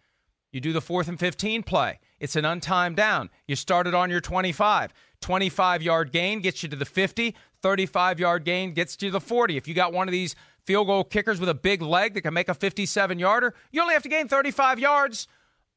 [0.52, 1.98] You do the fourth and 15 play.
[2.20, 3.30] It's an untimed down.
[3.48, 4.92] You started on your 25.
[5.20, 7.34] 25 yard gain gets you to the 50.
[7.66, 9.56] 35 yard gain gets to the 40.
[9.56, 12.32] If you got one of these field goal kickers with a big leg that can
[12.32, 15.26] make a 57 yarder, you only have to gain 35 yards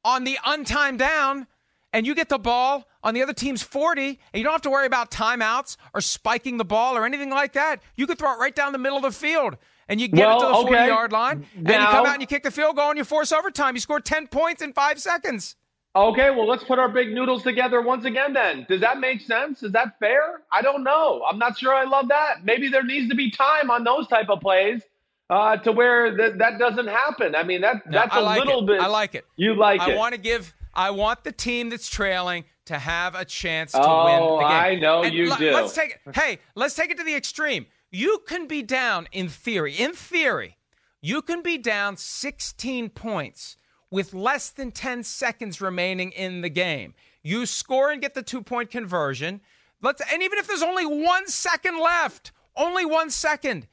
[0.05, 1.47] on the untimed down
[1.91, 4.69] and you get the ball on the other team's 40, and you don't have to
[4.69, 7.81] worry about timeouts or spiking the ball or anything like that.
[7.95, 10.37] You could throw it right down the middle of the field and you get well,
[10.37, 12.51] it to the 40 yard line, now, and you come out and you kick the
[12.51, 13.73] field goal and you force overtime.
[13.73, 15.55] You score 10 points in five seconds.
[15.95, 18.65] Okay, well, let's put our big noodles together once again then.
[18.69, 19.63] Does that make sense?
[19.63, 20.41] Is that fair?
[20.51, 21.23] I don't know.
[21.27, 22.43] I'm not sure I love that.
[22.45, 24.83] Maybe there needs to be time on those type of plays
[25.31, 27.33] uh, to where th- that doesn't happen.
[27.33, 28.67] I mean, that that's a like little it.
[28.67, 28.81] bit.
[28.81, 29.25] I like it.
[29.35, 29.93] You like I it.
[29.95, 33.81] I want to give I want the team that's trailing to have a chance to
[33.81, 34.61] oh, win the game.
[34.61, 35.51] I know and you l- do.
[35.51, 36.15] Let's take it.
[36.15, 37.65] Hey, let's take it to the extreme.
[37.91, 39.73] You can be down in theory.
[39.73, 40.57] In theory,
[41.01, 43.57] you can be down 16 points
[43.91, 46.93] with less than 10 seconds remaining in the game.
[47.23, 49.41] You score and get the two-point conversion.
[49.81, 53.67] Let's and even if there's only 1 second left, only 1 second,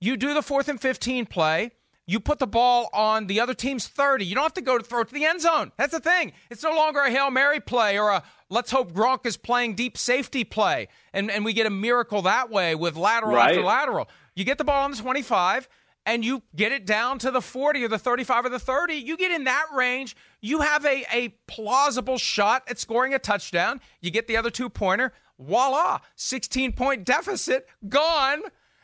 [0.00, 1.72] you do the 4th and 15 play
[2.06, 4.24] you put the ball on the other team's 30.
[4.24, 5.72] You don't have to go to throw it to the end zone.
[5.76, 6.32] That's the thing.
[6.50, 9.96] It's no longer a Hail Mary play or a let's hope Gronk is playing deep
[9.96, 13.50] safety play and, and we get a miracle that way with lateral right.
[13.50, 14.08] after lateral.
[14.34, 15.68] You get the ball on the 25
[16.04, 18.94] and you get it down to the 40 or the 35 or the 30.
[18.94, 23.80] You get in that range, you have a, a plausible shot at scoring a touchdown.
[24.00, 25.12] You get the other two pointer.
[25.38, 28.42] Voila, 16 point deficit gone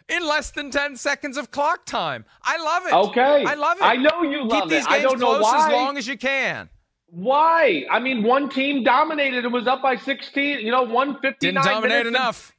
[0.08, 2.24] in less than 10 seconds of clock time.
[2.42, 2.92] I love it.
[3.10, 3.44] Okay.
[3.46, 3.84] I love it.
[3.84, 4.88] I know you Keep love these it.
[4.88, 5.66] Games I don't know why.
[5.66, 6.68] as long as you can.
[7.10, 7.84] Why?
[7.90, 11.90] I mean, one team dominated and was up by 16, you know, 159 Didn't dominate
[11.90, 12.08] minutes.
[12.08, 12.56] enough.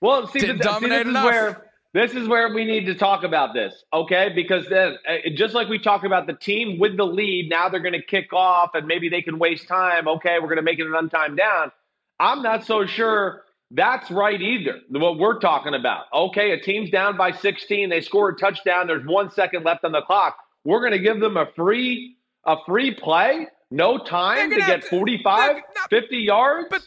[0.00, 1.24] Well, see, Didn't the, dominate see, this enough.
[1.26, 4.30] Is where, this is where we need to talk about this, okay?
[4.34, 7.80] Because then, uh, just like we talk about the team with the lead, now they're
[7.80, 10.08] going to kick off and maybe they can waste time.
[10.08, 11.70] Okay, we're going to make it an untimed down.
[12.18, 14.80] I'm not so sure that's right either.
[14.88, 16.04] What we're talking about.
[16.14, 19.92] Okay, a team's down by 16, they score a touchdown, there's 1 second left on
[19.92, 20.36] the clock.
[20.64, 25.62] We're going to give them a free a free play, no time to get 45,
[25.90, 26.66] 50 yards.
[26.70, 26.82] But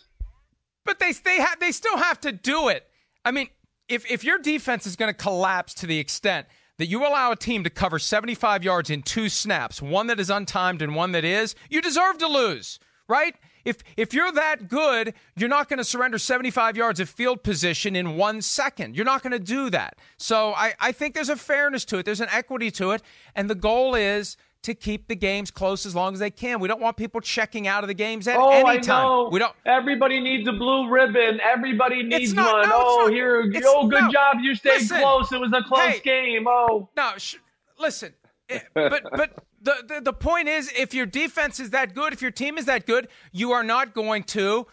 [0.84, 2.88] but they they have they still have to do it.
[3.24, 3.48] I mean,
[3.88, 7.36] if if your defense is going to collapse to the extent that you allow a
[7.36, 11.24] team to cover 75 yards in two snaps, one that is untimed and one that
[11.24, 13.36] is, you deserve to lose, right?
[13.63, 17.95] If if you're that good, you're not going to surrender 75 yards of field position
[17.95, 18.95] in one second.
[18.95, 19.98] You're not going to do that.
[20.17, 22.06] So I, I think there's a fairness to it.
[22.06, 23.02] There's an equity to it.
[23.36, 26.60] And the goal is to keep the games close as long as they can.
[26.60, 29.32] We don't want people checking out of the games at oh, any time.
[29.32, 29.56] We don't.
[29.63, 31.39] Everybody needs a blue ribbon.
[31.39, 32.69] Everybody needs not, one.
[32.69, 33.51] no, oh, not, here.
[33.63, 34.38] Oh, good no, job.
[34.41, 35.32] You stayed listen, close.
[35.32, 36.47] It was a close hey, game.
[36.47, 37.12] Oh, no.
[37.17, 37.36] Sh-
[37.80, 38.15] listen,
[38.49, 42.23] eh, but but the, the the point is, if your defense is that good, if
[42.23, 44.65] your team is that good, you are not going to,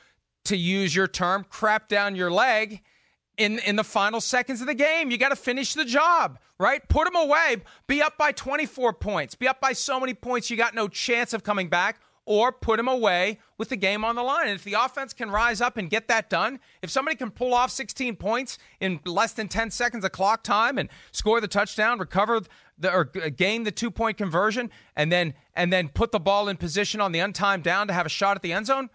[0.47, 2.81] to use your term, crap down your leg
[3.37, 5.11] in in the final seconds of the game.
[5.11, 6.89] You got to finish the job, right?
[6.89, 7.57] Put them away.
[7.87, 9.35] Be up by 24 points.
[9.35, 12.77] Be up by so many points you got no chance of coming back or put
[12.77, 14.47] them away with the game on the line.
[14.47, 17.53] And if the offense can rise up and get that done, if somebody can pull
[17.53, 21.99] off 16 points in less than 10 seconds of clock time and score the touchdown,
[21.99, 22.43] recover
[22.79, 27.01] the or gain the two-point conversion and then and then put the ball in position
[27.01, 28.89] on the untimed down to have a shot at the end zone,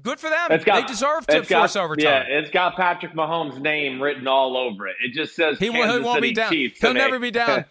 [0.00, 0.48] Good for them.
[0.64, 2.24] Got, they deserve to force got, overtime.
[2.28, 4.96] Yeah, it's got Patrick Mahomes' name wrritten all over it.
[5.04, 6.50] It just says he, Kansas he won't City be down.
[6.50, 7.66] Chiefs He'll never be down.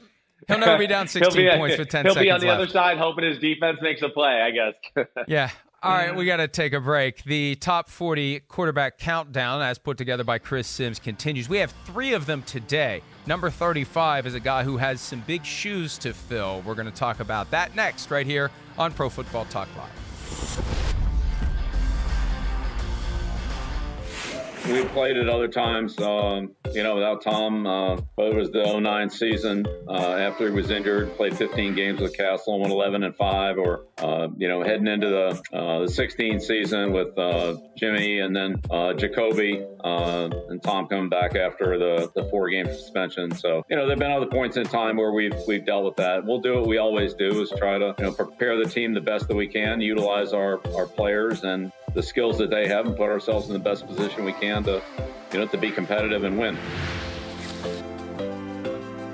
[0.47, 2.47] He'll never be down 16 be, points with 10 he'll seconds He'll be on the
[2.47, 2.61] left.
[2.61, 5.07] other side hoping his defense makes a play, I guess.
[5.27, 5.49] yeah.
[5.83, 7.23] All right, we got to take a break.
[7.23, 11.49] The top 40 quarterback countdown, as put together by Chris Sims, continues.
[11.49, 13.01] We have three of them today.
[13.25, 16.61] Number 35 is a guy who has some big shoes to fill.
[16.67, 20.80] We're going to talk about that next, right here on Pro Football Talk Live.
[24.71, 27.67] We played at other times, um, you know, without Tom.
[27.67, 31.13] Uh, it was the 09 season uh, after he was injured.
[31.17, 33.57] Played 15 games with Cassel, won 11 and five.
[33.57, 38.33] Or uh, you know, heading into the uh, the 16 season with uh, Jimmy and
[38.33, 43.35] then uh, Jacoby and Tom coming back after the, the four game suspension.
[43.35, 46.25] So you know, there've been other points in time where we've we've dealt with that.
[46.25, 49.01] We'll do what we always do: is try to you know prepare the team the
[49.01, 52.95] best that we can, utilize our our players and the skills that they have and
[52.95, 54.81] put ourselves in the best position we can to,
[55.31, 56.57] you know, to be competitive and win.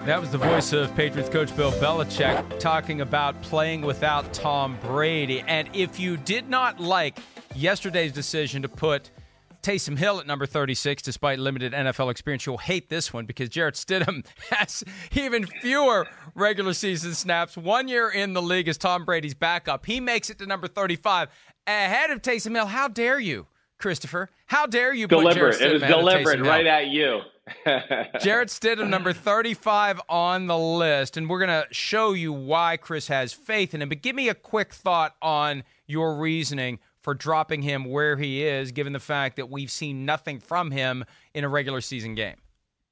[0.06, 5.44] That was the voice of Patriots coach Bill Belichick talking about playing without Tom Brady.
[5.46, 7.20] And if you did not like
[7.54, 9.12] yesterday's decision to put
[9.62, 13.76] Taysom Hill at number 36, despite limited NFL experience, you'll hate this one because Jarrett
[13.76, 14.82] Stidham has
[15.12, 17.58] even fewer regular season snaps.
[17.58, 19.86] One year in the league as Tom Brady's backup.
[19.86, 21.28] He makes it to number 35
[21.68, 22.68] ahead of Taysom Hill.
[22.68, 23.48] How dare you,
[23.78, 24.30] Christopher?
[24.48, 25.62] How dare you deliberate.
[25.62, 27.22] It was deliberate right at you.
[28.20, 31.18] Jarrett Stidham, number 35 on the list.
[31.18, 33.90] And we're going to show you why Chris has faith in him.
[33.90, 38.72] But give me a quick thought on your reasoning for dropping him where he is,
[38.74, 42.36] given the fact that we've seen nothing from him in a regular season game.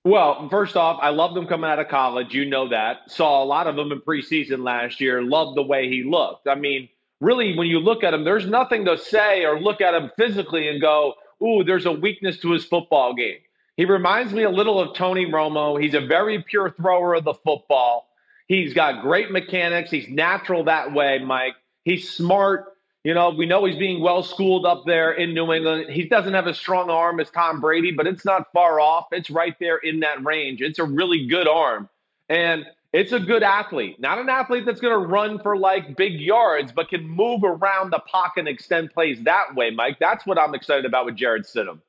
[0.06, 2.34] Well, first off, I loved him coming out of college.
[2.34, 3.12] You know that.
[3.12, 5.21] Saw a lot of him in preseason last year.
[5.21, 6.48] Loved the way he looked.
[6.48, 6.88] I mean,
[7.21, 10.67] really, when you look at him, there's nothing to say or look at him physically
[10.67, 13.38] and go, ooh, there's a weakness to his football game.
[13.78, 15.82] He reminds me a little of Tony Romo.
[15.82, 18.08] He's a very pure thrower of the football.
[18.47, 19.91] He's got great mechanics.
[19.91, 21.56] He's natural that way, Mike.
[21.84, 22.65] He's smart.
[23.04, 25.91] You know, we know he's being well schooled up there in New England.
[25.91, 29.08] He doesn't have a strong arm as Tom Brady, but it's not far off.
[29.12, 30.62] It's right there in that range.
[30.62, 31.89] It's a really good arm.
[32.30, 36.13] And it's a good athlete, not an athlete that's going to run for like big
[36.13, 39.97] yards, but can move around the pocket and extend plays that way, Mike.
[39.99, 41.81] That's what I'm excited about with Jarrett Stidham.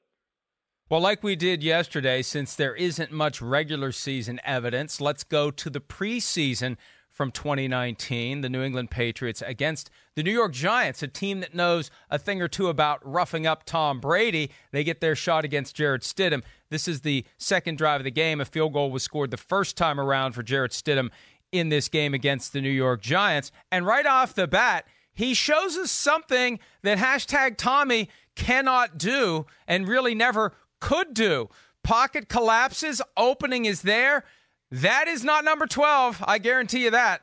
[0.90, 5.70] Well, like we did yesterday, since there isn't much regular season evidence, let's go to
[5.70, 6.76] the preseason
[7.08, 11.90] from 2019, the New England Patriots against the New York Giants, a team that knows
[12.10, 14.50] a thing or two about roughing up Tom Brady.
[14.72, 16.42] They get their shot against Jarrett Stidham.
[16.70, 18.40] This is the second drive of the game.
[18.40, 21.10] A field goal was scored the first time around for Jarrett Stidham
[21.52, 23.52] in this game against the New York Giants.
[23.70, 29.86] And right off the bat, he shows us something that hashtag Tommy cannot do and
[29.86, 31.50] really never could do.
[31.82, 34.24] Pocket collapses, opening is there.
[34.70, 36.24] That is not number 12.
[36.26, 37.22] I guarantee you that.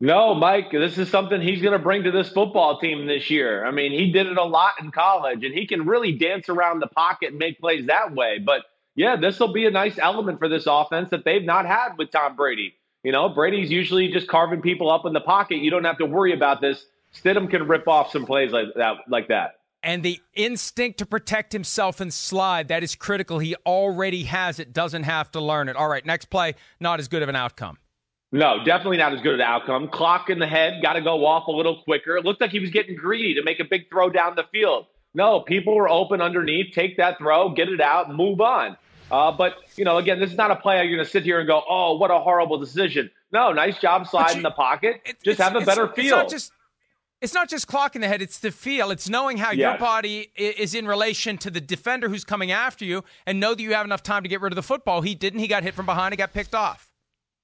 [0.00, 3.66] No, Mike, this is something he's going to bring to this football team this year.
[3.66, 6.80] I mean, he did it a lot in college, and he can really dance around
[6.80, 8.38] the pocket and make plays that way.
[8.38, 8.62] But
[8.94, 12.12] yeah, this will be a nice element for this offense that they've not had with
[12.12, 12.74] Tom Brady.
[13.02, 15.58] You know, Brady's usually just carving people up in the pocket.
[15.58, 16.84] You don't have to worry about this.
[17.12, 18.98] Stidham can rip off some plays like that.
[19.08, 24.24] Like that and the instinct to protect himself and slide that is critical he already
[24.24, 27.28] has it doesn't have to learn it all right next play not as good of
[27.28, 27.78] an outcome
[28.32, 31.46] no definitely not as good an outcome clock in the head got to go off
[31.46, 34.10] a little quicker it looked like he was getting greedy to make a big throw
[34.10, 38.40] down the field no people were open underneath take that throw get it out move
[38.40, 38.76] on
[39.10, 41.38] uh, but you know again this is not a play you're going to sit here
[41.38, 45.16] and go oh what a horrible decision no nice job sliding you, the pocket it,
[45.22, 46.52] just have a better feel just
[47.20, 48.90] it's not just clock in the head, it's the feel.
[48.90, 49.58] It's knowing how yes.
[49.58, 53.62] your body is in relation to the defender who's coming after you and know that
[53.62, 55.02] you have enough time to get rid of the football.
[55.02, 55.40] He didn't.
[55.40, 56.12] He got hit from behind.
[56.12, 56.87] He got picked off.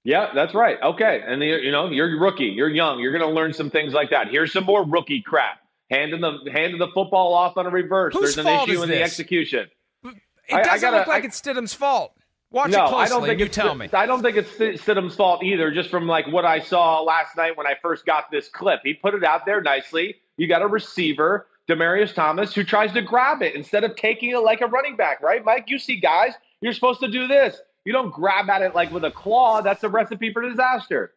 [0.04, 0.76] Yeah, that's right.
[0.82, 3.70] Okay, and the, you know you're a rookie, you're young, you're going to learn some
[3.70, 4.28] things like that.
[4.28, 5.60] Here's some more rookie crap.
[5.90, 8.14] Handing the handing the football off on a reverse.
[8.14, 9.10] Whose There's an fault issue is in the this?
[9.10, 9.68] execution.
[10.04, 10.14] It
[10.52, 12.12] I- I doesn't gotta- look like I- it's Stidham's fault.
[12.50, 13.04] Watch no, it closely.
[13.04, 13.88] I don't think you tell me.
[13.92, 14.50] I don't think it's
[14.82, 15.70] Stidham's fault either.
[15.72, 18.94] Just from like what I saw last night when I first got this clip, he
[18.94, 20.16] put it out there nicely.
[20.36, 24.38] You got a receiver, Demaryius Thomas, who tries to grab it instead of taking it
[24.38, 25.64] like a running back, right, Mike?
[25.68, 27.60] You see guys, you're supposed to do this.
[27.84, 29.60] You don't grab at it like with a claw.
[29.60, 31.12] That's a recipe for disaster.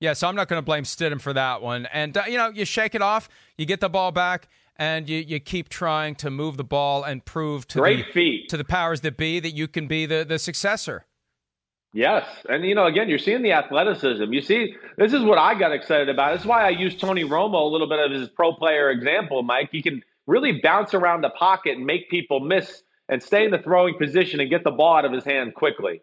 [0.00, 1.86] Yeah, so I'm not going to blame Stidham for that one.
[1.92, 5.18] And, uh, you know, you shake it off, you get the ball back, and you,
[5.18, 8.48] you keep trying to move the ball and prove to Great the, feet.
[8.48, 11.04] to the powers that be that you can be the, the successor.
[11.92, 12.26] Yes.
[12.48, 14.32] And, you know, again, you're seeing the athleticism.
[14.32, 16.32] You see, this is what I got excited about.
[16.32, 19.42] This is why I used Tony Romo a little bit of his pro player example,
[19.42, 19.68] Mike.
[19.70, 23.58] He can really bounce around the pocket and make people miss and stay in the
[23.58, 26.00] throwing position and get the ball out of his hand quickly.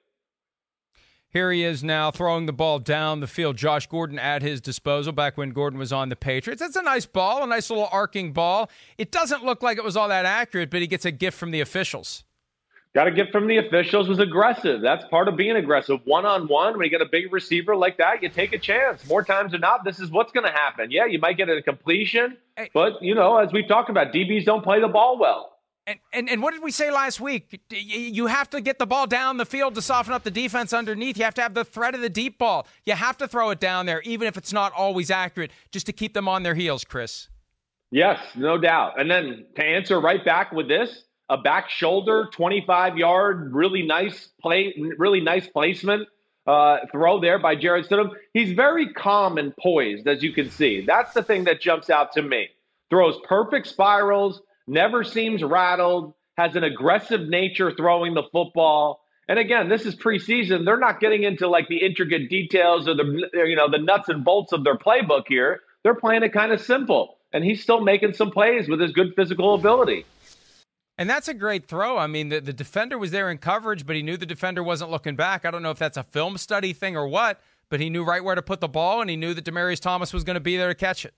[1.31, 3.57] Here he is now throwing the ball down the field.
[3.57, 6.61] Josh Gordon at his disposal back when Gordon was on the Patriots.
[6.61, 8.69] That's a nice ball, a nice little arcing ball.
[8.99, 11.49] It doesn't look like it was all that accurate, but he gets a gift from
[11.49, 12.25] the officials.
[12.93, 14.81] Got a gift from the officials was aggressive.
[14.81, 15.99] That's part of being aggressive.
[16.05, 19.07] One on one, when you get a big receiver like that, you take a chance.
[19.07, 20.91] More times than not, this is what's going to happen.
[20.91, 22.37] Yeah, you might get a completion,
[22.73, 25.58] but you know, as we've talked about, DBs don't play the ball well.
[25.89, 27.59] And, and and what did we say last week?
[27.71, 31.17] You have to get the ball down the field to soften up the defense underneath.
[31.17, 32.67] You have to have the threat of the deep ball.
[32.85, 35.91] You have to throw it down there, even if it's not always accurate, just to
[35.91, 37.27] keep them on their heels, Chris.
[37.89, 38.99] Yes, no doubt.
[38.99, 44.29] And then to answer right back with this, a back shoulder, 25 yard, really nice
[44.43, 46.07] play, really nice placement
[46.45, 48.11] uh, throw there by Jarrett Stidham.
[48.33, 50.81] He's very calm and poised, as you can see.
[50.85, 52.49] That's the thing that jumps out to me.
[52.89, 59.01] Throws perfect spirals, never seems rattled, has an aggressive nature throwing the football.
[59.27, 60.65] And again, this is preseason.
[60.65, 64.23] They're not getting into like the intricate details or the you know the nuts and
[64.23, 65.61] bolts of their playbook here.
[65.83, 69.13] They're playing it kind of simple, and he's still making some plays with his good
[69.15, 70.05] physical ability.
[70.97, 71.97] And that's a great throw.
[71.97, 74.91] I mean, the, the defender was there in coverage, but he knew the defender wasn't
[74.91, 75.45] looking back.
[75.45, 78.21] I don't know if that's a film study thing or what, but he knew right
[78.21, 80.57] where to put the ball, and he knew that Demaryius Thomas was going to be
[80.57, 81.13] there to catch it.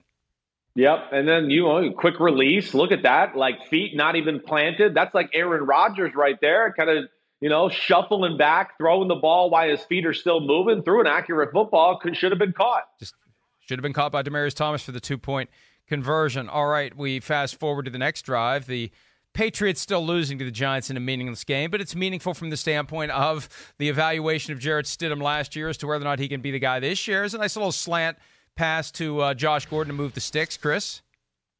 [0.74, 2.72] Yep, and then you know, quick release.
[2.72, 4.94] Look at that, like feet not even planted.
[4.94, 7.04] That's like Aaron Rodgers right there, kind of
[7.40, 10.82] you know shuffling back, throwing the ball while his feet are still moving.
[10.82, 12.84] Through an accurate football, could should have been caught.
[12.98, 13.14] Just
[13.60, 15.50] should have been caught by Demaryius Thomas for the two point
[15.88, 16.48] conversion.
[16.48, 18.66] All right, we fast forward to the next drive.
[18.66, 18.90] The
[19.34, 22.56] Patriots still losing to the Giants in a meaningless game, but it's meaningful from the
[22.56, 26.28] standpoint of the evaluation of Jarrett Stidham last year as to whether or not he
[26.28, 27.24] can be the guy this year.
[27.24, 28.18] It's a nice little slant
[28.56, 31.02] pass to uh, Josh Gordon to move the sticks, Chris.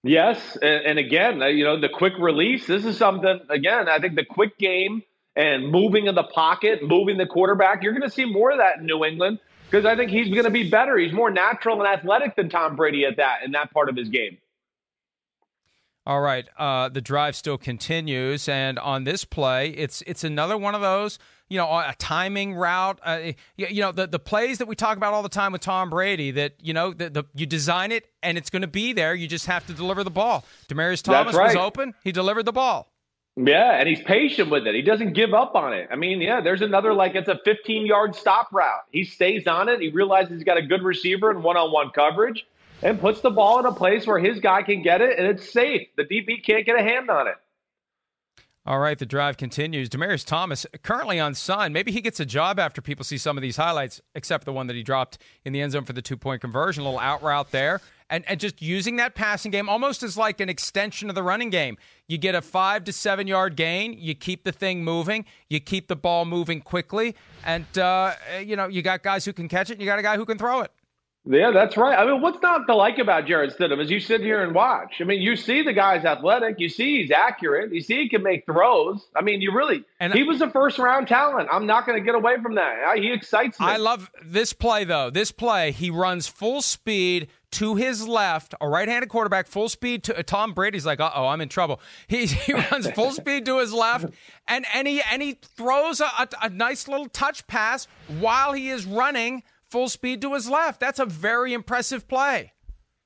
[0.02, 2.66] Yes, and, and again, uh, you know, the quick release.
[2.66, 3.40] This is something.
[3.48, 5.02] Again, I think the quick game
[5.36, 7.82] and moving in the pocket, moving the quarterback.
[7.82, 9.38] You're going to see more of that in New England
[9.70, 10.98] because I think he's going to be better.
[10.98, 14.08] He's more natural and athletic than Tom Brady at that in that part of his
[14.08, 14.38] game.
[16.04, 20.74] All right, uh, the drive still continues, and on this play, it's it's another one
[20.74, 21.20] of those,
[21.52, 22.98] you know, a timing route.
[23.02, 25.60] Uh, you, you know, the the plays that we talk about all the time with
[25.60, 26.30] Tom Brady.
[26.30, 29.14] That you know, the, the you design it and it's going to be there.
[29.14, 30.46] You just have to deliver the ball.
[30.68, 31.48] Demaryius Thomas right.
[31.48, 31.92] was open.
[32.04, 32.90] He delivered the ball.
[33.36, 34.74] Yeah, and he's patient with it.
[34.74, 35.88] He doesn't give up on it.
[35.90, 38.84] I mean, yeah, there's another like it's a 15 yard stop route.
[38.90, 39.80] He stays on it.
[39.80, 42.46] He realizes he's got a good receiver and one on one coverage
[42.82, 45.52] and puts the ball in a place where his guy can get it and it's
[45.52, 45.88] safe.
[45.96, 47.36] The DB can't get a hand on it.
[48.64, 49.88] All right, the drive continues.
[49.88, 51.72] Demaryius Thomas currently on Sun.
[51.72, 54.68] Maybe he gets a job after people see some of these highlights, except the one
[54.68, 56.82] that he dropped in the end zone for the two point conversion.
[56.82, 57.80] A little out route there.
[58.08, 61.50] And, and just using that passing game almost as like an extension of the running
[61.50, 61.76] game.
[62.06, 63.94] You get a five to seven yard gain.
[63.98, 65.24] You keep the thing moving.
[65.48, 67.16] You keep the ball moving quickly.
[67.44, 68.12] And, uh,
[68.44, 69.72] you know, you got guys who can catch it.
[69.72, 70.70] And you got a guy who can throw it.
[71.24, 71.96] Yeah, that's right.
[71.96, 74.94] I mean, what's not to like about Jarrett Stidham is you sit here and watch.
[75.00, 76.56] I mean, you see the guy's athletic.
[76.58, 77.72] You see he's accurate.
[77.72, 79.06] You see he can make throws.
[79.14, 79.84] I mean, you really.
[80.00, 81.48] And- he was a first round talent.
[81.52, 82.96] I'm not going to get away from that.
[82.96, 83.66] He excites me.
[83.66, 85.10] I love this play, though.
[85.10, 90.18] This play, he runs full speed to his left, a right-handed quarterback, full speed to
[90.18, 91.80] uh, Tom Brady's like, uh oh, I'm in trouble.
[92.08, 94.06] He, he runs full speed to his left,
[94.48, 97.86] and and he and he throws a, a, a nice little touch pass
[98.18, 100.78] while he is running full speed to his left.
[100.78, 102.52] That's a very impressive play.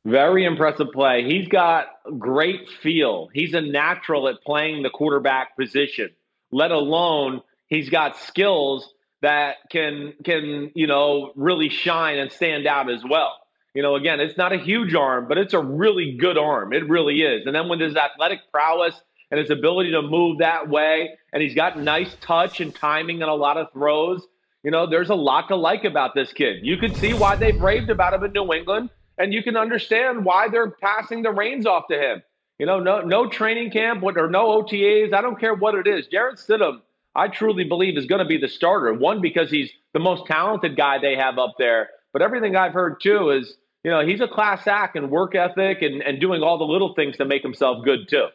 [0.05, 1.25] Very impressive play.
[1.25, 1.87] He's got
[2.19, 3.29] great feel.
[3.33, 6.11] He's a natural at playing the quarterback position,
[6.51, 8.93] let alone he's got skills
[9.23, 13.33] that can can, you know, really shine and stand out as well.
[13.75, 16.73] You know, again, it's not a huge arm, but it's a really good arm.
[16.73, 17.47] It really is.
[17.47, 18.95] And then with his athletic prowess
[19.31, 23.29] and his ability to move that way, and he's got nice touch and timing on
[23.29, 24.27] a lot of throws,
[24.67, 26.57] you know, there's a lot to like about this kid.
[26.63, 30.25] You can see why they've raved about him in New England, and you can understand
[30.25, 32.21] why they're passing the reins off to him.
[32.59, 35.15] You know, no no training camp or no OTAs.
[35.15, 36.09] I don't care what it is.
[36.09, 36.81] Jarrett Stidham,
[37.15, 38.93] I truly believe, is going to be the starter.
[38.93, 43.01] One because he's the most talented guy they have up there, but everything I've heard
[43.01, 43.55] too is,
[43.85, 46.93] you know, he's a class act and work ethic and, and doing all the little
[46.95, 48.27] things to make himself good too.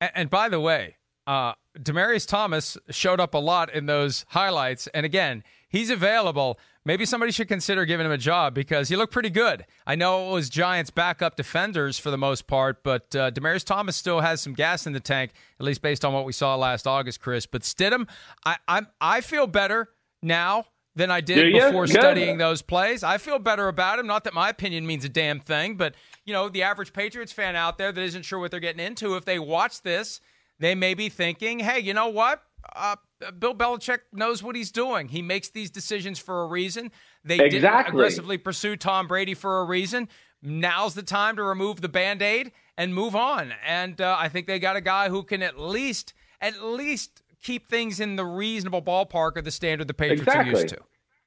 [0.00, 0.96] And, and by the way,
[1.28, 6.58] uh, Demaryius Thomas showed up a lot in those highlights, and again, he's available.
[6.84, 9.64] Maybe somebody should consider giving him a job because he looked pretty good.
[9.86, 13.96] I know it was Giants' backup defenders for the most part, but uh, Demaryius Thomas
[13.96, 16.86] still has some gas in the tank, at least based on what we saw last
[16.86, 17.46] August, Chris.
[17.46, 18.08] But Stidham,
[18.44, 19.88] I I, I feel better
[20.22, 20.66] now
[20.96, 21.94] than I did before Good.
[21.94, 23.02] studying those plays.
[23.02, 24.06] I feel better about him.
[24.06, 25.94] Not that my opinion means a damn thing, but
[26.24, 29.16] you know, the average Patriots fan out there that isn't sure what they're getting into,
[29.16, 30.20] if they watch this,
[30.58, 32.42] they may be thinking, "Hey, you know what?
[32.74, 32.96] Uh,
[33.38, 35.08] Bill Belichick knows what he's doing.
[35.08, 36.90] He makes these decisions for a reason.
[37.24, 37.60] They exactly.
[37.60, 40.08] didn't aggressively pursue Tom Brady for a reason.
[40.42, 43.54] Now's the time to remove the band-aid and move on.
[43.66, 47.68] And uh, I think they got a guy who can at least, at least keep
[47.68, 50.52] things in the reasonable ballpark of the standard the Patriots exactly.
[50.52, 50.80] are used to.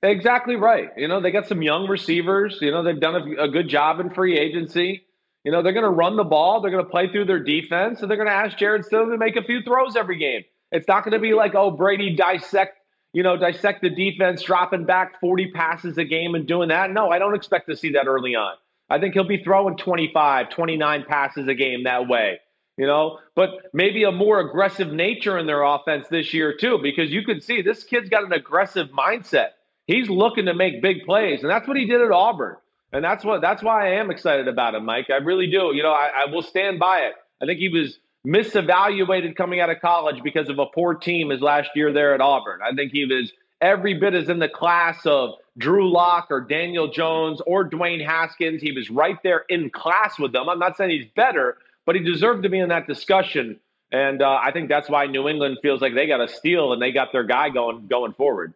[0.04, 0.90] Exactly right.
[0.96, 2.60] You know, they got some young receivers.
[2.62, 5.07] You know, they've done a, a good job in free agency.
[5.44, 6.62] You know, they're going to run the ball.
[6.62, 9.18] They're going to play through their defense, and they're going to ask Jarrett Stidham to
[9.18, 10.44] make a few throws every game.
[10.72, 12.78] It's not going to be like, oh, Brady dissect,
[13.14, 16.92] you know, dissect the defense, dropping back 40 passes a game and doing that.
[16.92, 18.56] No, I don't expect to see that early on.
[18.90, 22.40] I think he'll be throwing 25, 29 passes a game that way
[22.78, 27.12] you know, but maybe a more aggressive nature in their offense this year, too, because
[27.12, 29.50] you can see this kid's got an aggressive mindset.
[29.88, 32.58] He's looking to make big plays, and that's what he did at Auburn.
[32.94, 35.10] And that's what that's why I am excited about him, Mike.
[35.10, 35.72] I really do.
[35.74, 37.16] You know, I, I will stand by it.
[37.42, 41.42] I think he was misevaluated coming out of college because of a poor team his
[41.42, 42.60] last year there at Auburn.
[42.62, 43.32] I think he was
[43.62, 48.62] every bit as in the class of Drew Lock or Daniel Jones or Dwayne Haskins.
[48.62, 50.50] He was right there in class with them.
[50.50, 53.60] I'm not saying he's better, but he deserved to be in that discussion.
[53.92, 56.82] And uh, I think that's why New England feels like they got a steal and
[56.82, 58.54] they got their guy going going forward.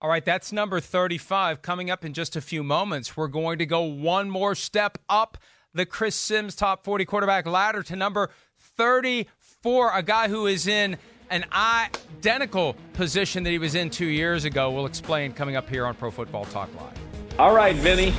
[0.00, 1.62] All right, that's number 35.
[1.62, 5.38] Coming up in just a few moments, we're going to go one more step up
[5.72, 10.96] the Chris Sims top 40 quarterback ladder to number 34, a guy who is in
[11.30, 14.70] an identical position that he was in two years ago.
[14.70, 17.38] We'll explain coming up here on Pro Football Talk Live.
[17.38, 18.14] All right, Vinny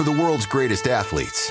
[0.00, 1.50] for the world's greatest athletes.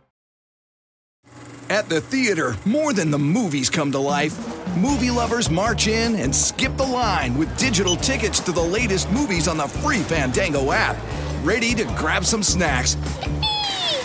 [1.71, 4.37] At the theater, more than the movies come to life.
[4.75, 9.47] Movie lovers march in and skip the line with digital tickets to the latest movies
[9.47, 10.97] on the free Fandango app.
[11.45, 12.97] Ready to grab some snacks.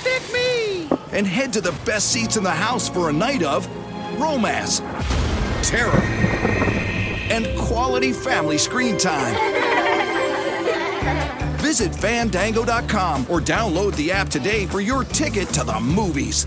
[0.05, 0.89] Pick me!
[1.11, 3.67] And head to the best seats in the house for a night of
[4.17, 4.79] romance,
[5.69, 6.01] terror,
[7.33, 9.35] and quality family screen time.
[11.59, 16.47] Visit fandango.com or download the app today for your ticket to the movies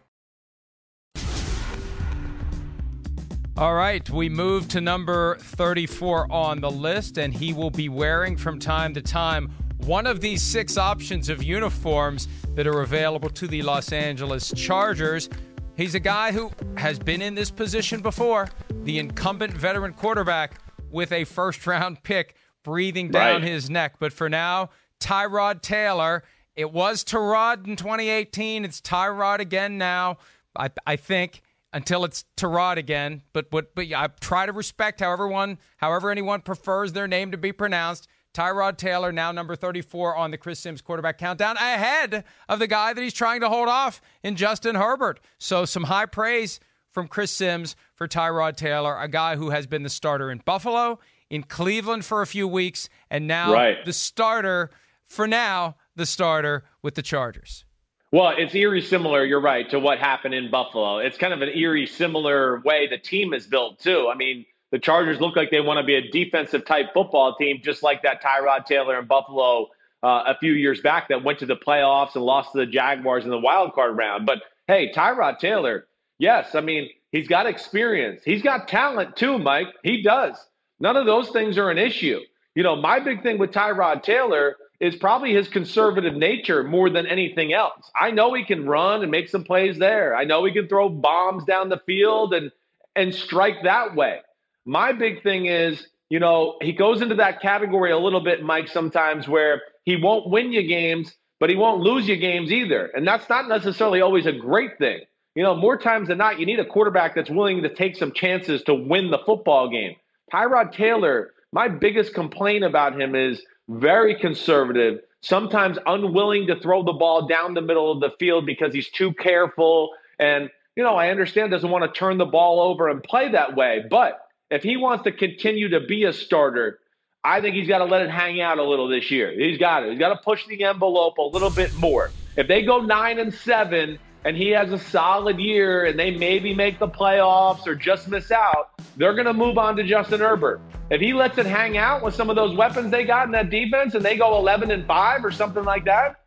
[3.57, 8.37] All right, we move to number 34 on the list, and he will be wearing
[8.37, 13.47] from time to time one of these six options of uniforms that are available to
[13.47, 15.29] the Los Angeles Chargers.
[15.75, 18.47] He's a guy who has been in this position before,
[18.83, 23.43] the incumbent veteran quarterback with a first round pick breathing down right.
[23.43, 23.95] his neck.
[23.99, 24.69] But for now,
[25.01, 26.23] Tyrod Taylor.
[26.55, 28.63] It was Tyrod in 2018.
[28.63, 30.19] It's Tyrod again now.
[30.55, 31.41] I, I think
[31.73, 33.21] until it's Tyrod again.
[33.33, 37.37] But but but I try to respect however one however anyone prefers their name to
[37.37, 38.07] be pronounced.
[38.33, 42.93] Tyrod Taylor now number 34 on the Chris Sims quarterback countdown, ahead of the guy
[42.93, 45.19] that he's trying to hold off in Justin Herbert.
[45.37, 46.59] So some high praise
[46.89, 50.99] from Chris Sims for Tyrod Taylor, a guy who has been the starter in Buffalo.
[51.29, 53.85] in Cleveland for a few weeks, and now Right.
[53.85, 54.69] the starter,
[55.07, 57.63] for now, the starter with the Chargers.
[58.11, 60.97] Well, it's eerie similar, you're right, to what happened in Buffalo.
[60.97, 64.11] It's kind of an eerie similar way the team is built, too.
[64.13, 67.61] I mean, the Chargers look like they want to be a defensive type football team,
[67.63, 69.67] just like that Tyrod Taylor in Buffalo
[70.03, 73.23] uh, a few years back that went to the playoffs and lost to the Jaguars
[73.23, 74.25] in the wild card round.
[74.25, 75.87] But hey, Tyrod Taylor,
[76.19, 78.23] yes, I mean, he's got experience.
[78.25, 79.67] He's got talent too, Mike.
[79.83, 80.35] He does.
[80.81, 82.19] None of those things are an issue.
[82.55, 87.05] You know, my big thing with Tyrod Taylor is probably his conservative nature more than
[87.05, 87.89] anything else.
[87.95, 90.15] I know he can run and make some plays there.
[90.15, 92.51] I know he can throw bombs down the field and
[92.95, 94.19] and strike that way.
[94.65, 98.67] My big thing is, you know, he goes into that category a little bit, Mike,
[98.67, 102.87] sometimes where he won't win you games, but he won't lose you games either.
[102.87, 105.01] And that's not necessarily always a great thing.
[105.35, 108.11] You know, more times than not, you need a quarterback that's willing to take some
[108.11, 109.95] chances to win the football game.
[110.33, 116.93] Tyrod Taylor, my biggest complaint about him is very conservative, sometimes unwilling to throw the
[116.93, 119.91] ball down the middle of the field because he's too careful.
[120.19, 123.55] And, you know, I understand doesn't want to turn the ball over and play that
[123.55, 123.83] way.
[123.89, 126.79] But if he wants to continue to be a starter,
[127.23, 129.31] I think he's got to let it hang out a little this year.
[129.31, 129.91] He's got it.
[129.91, 132.11] He's got to push the envelope a little bit more.
[132.35, 136.53] If they go nine and seven and he has a solid year and they maybe
[136.53, 140.61] make the playoffs or just miss out, they're going to move on to Justin Herbert.
[140.89, 143.49] If he lets it hang out with some of those weapons they got in that
[143.49, 146.17] defense and they go 11 and 5 or something like that,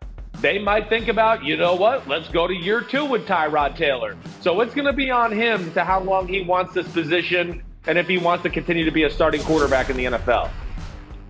[0.41, 4.17] they might think about, you know what, let's go to year two with Tyrod Taylor.
[4.41, 7.99] So it's going to be on him to how long he wants this position and
[7.99, 10.51] if he wants to continue to be a starting quarterback in the NFL.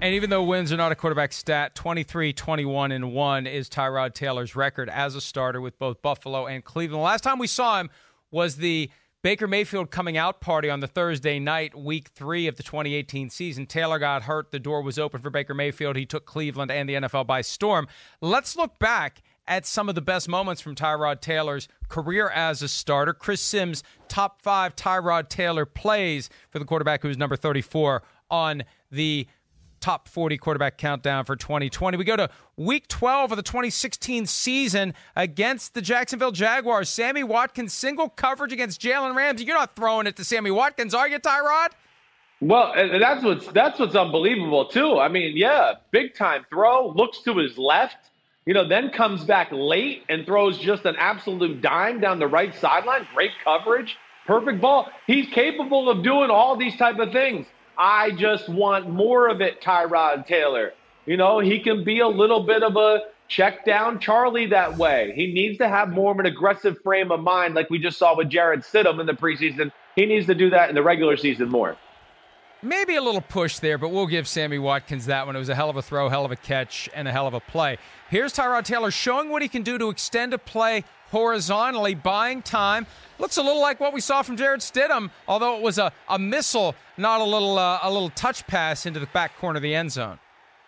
[0.01, 4.13] And even though wins are not a quarterback stat, 23, 21, and 1 is Tyrod
[4.13, 7.01] Taylor's record as a starter with both Buffalo and Cleveland.
[7.01, 7.89] The last time we saw him
[8.31, 8.91] was the
[9.23, 13.65] Baker Mayfield coming out party on the Thursday night, week three of the 2018 season.
[13.65, 14.51] Taylor got hurt.
[14.51, 15.97] The door was open for Baker Mayfield.
[15.97, 17.89] He took Cleveland and the NFL by storm.
[18.21, 22.69] Let's look back at some of the best moments from Tyrod Taylor's career as a
[22.69, 23.15] starter.
[23.15, 28.65] Chris Sims, top five Tyrod Taylor plays for the quarterback who is number 34 on
[28.91, 29.27] the
[29.85, 31.99] top 40 quarterback countdown for 2020.
[31.99, 36.89] We go to week 12 of the 2016 season against the Jacksonville Jaguars.
[36.89, 39.45] Sammy Watkins single coverage against Jalen Ramsey.
[39.45, 41.68] You're not throwing it to Sammy Watkins, are you, Tyrod?
[42.41, 44.99] Well, that's what's that's what's unbelievable too.
[44.99, 47.97] I mean, yeah, big time throw, looks to his left,
[48.47, 52.55] you know, then comes back late and throws just an absolute dime down the right
[52.55, 53.07] sideline.
[53.14, 54.89] Great coverage, perfect ball.
[55.07, 57.47] He's capable of doing all these type of things.
[57.77, 60.72] I just want more of it, Tyrod Taylor.
[61.07, 65.12] You know, he can be a little bit of a check down Charlie that way.
[65.14, 68.16] He needs to have more of an aggressive frame of mind, like we just saw
[68.16, 69.72] with Jarrett Stidham in the preseason.
[69.97, 71.77] He needs to do that in the regular season more.
[72.62, 75.37] Maybe a little push there, but we'll give Sammy Watkins that one.
[75.37, 77.35] It was a hell of a throw, hell of a catch, and a hell of
[77.35, 77.77] a play.
[78.09, 80.85] Here's Tyrod Taylor showing what he can do to extend a play
[81.15, 82.87] horizontally, buying time.
[83.21, 86.19] Looks a little like what we saw from Jarrett Stidham, although it was a, a
[86.19, 89.75] missile, not a little uh, a little touch pass into the back corner of the
[89.75, 90.19] end zone.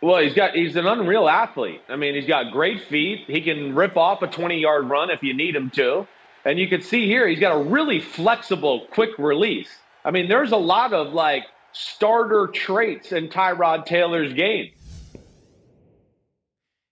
[0.01, 1.83] Well, he's got he's an unreal athlete.
[1.89, 3.25] I mean, he's got great feet.
[3.27, 6.07] He can rip off a 20-yard run if you need him to.
[6.45, 9.71] And you can see here he's got a really flexible, quick release.
[10.05, 14.71] I mean, there's a lot of like starter traits in Tyrod Taylor's game.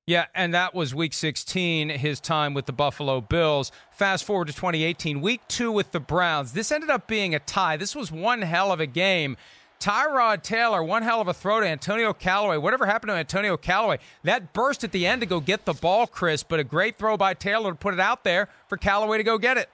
[0.07, 3.73] Yeah, and that was week 16, his time with the Buffalo Bills.
[3.91, 6.53] Fast forward to 2018, week two with the Browns.
[6.53, 7.79] This ended up being a tie.
[7.79, 9.39] This was one hell of a game.
[9.81, 12.59] Tyrod Taylor, one hell of a throw to Antonio Callaway.
[12.59, 13.99] Whatever happened to Antonio Callaway?
[14.25, 17.17] That burst at the end to go get the ball, Chris, but a great throw
[17.17, 19.71] by Taylor to put it out there for Callaway to go get it.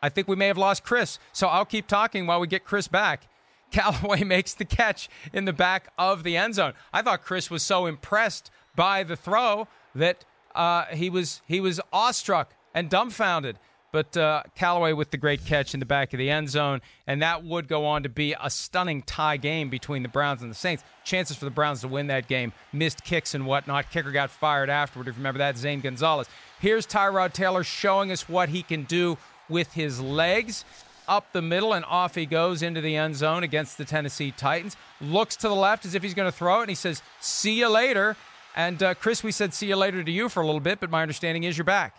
[0.00, 2.86] I think we may have lost Chris, so I'll keep talking while we get Chris
[2.86, 3.26] back.
[3.70, 6.74] Callaway makes the catch in the back of the end zone.
[6.92, 11.80] I thought Chris was so impressed by the throw that uh, he was he was
[11.92, 13.58] awestruck and dumbfounded.
[13.92, 17.22] But uh, Callaway with the great catch in the back of the end zone, and
[17.22, 20.56] that would go on to be a stunning tie game between the Browns and the
[20.56, 20.84] Saints.
[21.02, 23.90] Chances for the Browns to win that game, missed kicks and whatnot.
[23.90, 25.08] Kicker got fired afterward.
[25.08, 26.28] If you remember that, Zane Gonzalez.
[26.60, 29.16] Here's Tyrod Taylor showing us what he can do
[29.48, 30.64] with his legs
[31.08, 34.76] up the middle and off he goes into the end zone against the Tennessee Titans.
[35.00, 37.58] Looks to the left as if he's going to throw it, and he says, "See
[37.60, 38.16] you later."
[38.54, 40.90] And uh, Chris, we said "see you later" to you for a little bit, but
[40.90, 41.94] my understanding is you're back.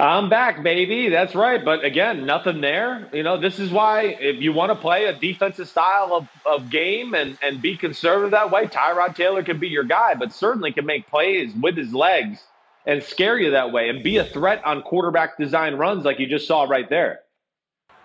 [0.00, 1.08] I'm back, baby.
[1.08, 1.64] That's right.
[1.64, 3.08] But again, nothing there.
[3.12, 6.70] You know, this is why if you want to play a defensive style of, of
[6.70, 10.70] game and, and be conservative that way, Tyrod Taylor can be your guy, but certainly
[10.70, 12.38] can make plays with his legs
[12.86, 16.28] and scare you that way and be a threat on quarterback design runs like you
[16.28, 17.20] just saw right there.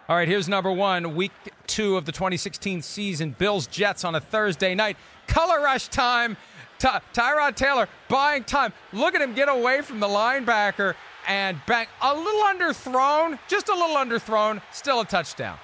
[0.10, 1.32] All right, here's number one, week
[1.66, 3.36] two of the 2016 season.
[3.40, 4.98] Bills Jets on a Thursday night.
[5.28, 6.36] Color rush time.
[6.78, 8.74] Ty- Tyrod Taylor buying time.
[8.92, 10.96] Look at him get away from the linebacker
[11.26, 11.88] and bang.
[12.02, 15.58] A little underthrown, just a little underthrown, still a touchdown.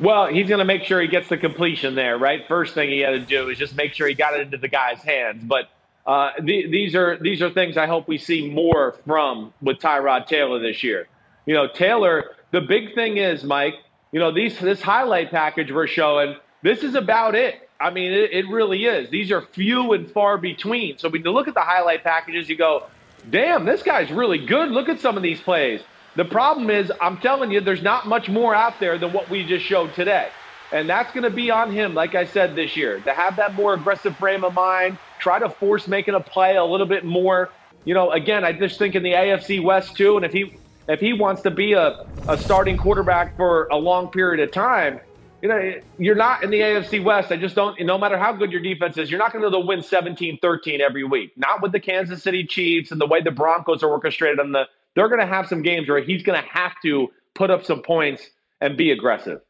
[0.00, 2.46] Well, he's going to make sure he gets the completion there, right?
[2.46, 4.68] First thing he had to do is just make sure he got it into the
[4.68, 5.42] guy's hands.
[5.44, 5.70] But
[6.06, 10.26] uh, the, these are these are things I hope we see more from with Tyrod
[10.26, 11.08] Taylor this year.
[11.46, 12.34] You know, Taylor.
[12.50, 13.74] The big thing is, Mike.
[14.10, 16.36] You know, these this highlight package we're showing.
[16.62, 17.68] This is about it.
[17.78, 19.10] I mean, it, it really is.
[19.10, 20.98] These are few and far between.
[20.98, 22.86] So when you look at the highlight packages, you go,
[23.28, 24.70] "Damn, this guy's really good.
[24.70, 25.82] Look at some of these plays."
[26.16, 29.44] The problem is, I'm telling you, there's not much more out there than what we
[29.44, 30.30] just showed today.
[30.72, 33.54] And that's going to be on him, like I said this year, to have that
[33.54, 37.50] more aggressive frame of mind, try to force making a play a little bit more.
[37.84, 40.56] You know, again, I just think in the AFC West too, and if he
[40.88, 45.00] if he wants to be a, a starting quarterback for a long period of time,
[45.42, 47.30] you know, you're not in the AFC West.
[47.30, 49.54] I just don't, no matter how good your defense is, you're not going to be
[49.56, 51.32] able to win 17 13 every week.
[51.36, 54.64] Not with the Kansas City Chiefs and the way the Broncos are orchestrated on the
[54.94, 57.82] they're going to have some games where he's going to have to put up some
[57.82, 58.30] points
[58.60, 59.40] and be aggressive.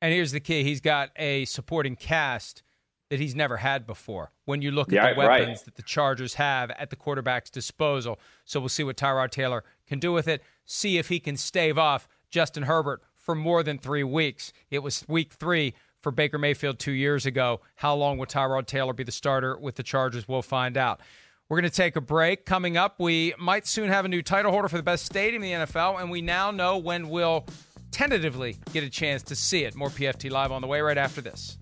[0.00, 2.62] And here's the key he's got a supporting cast
[3.10, 5.64] that he's never had before when you look at Yeah, the weapons right.
[5.64, 8.20] that the Chargers have at the quarterback's disposal.
[8.44, 11.76] So we'll see what Tyrod Taylor can do with it, see if he can stave
[11.76, 14.52] off Justin Herbert for more than three weeks.
[14.70, 17.60] It was week three for Baker Mayfield two years ago.
[17.74, 20.28] How long will Tyrod Taylor be the starter with the Chargers?
[20.28, 21.00] We'll find out.
[21.48, 22.46] We're going to take a break.
[22.46, 25.60] Coming up, we might soon have a new title holder for the best stadium in
[25.60, 27.44] the NFL, and we now know when we'll
[27.90, 29.74] tentatively get a chance to see it.
[29.74, 31.58] More PFT Live on the way right after this.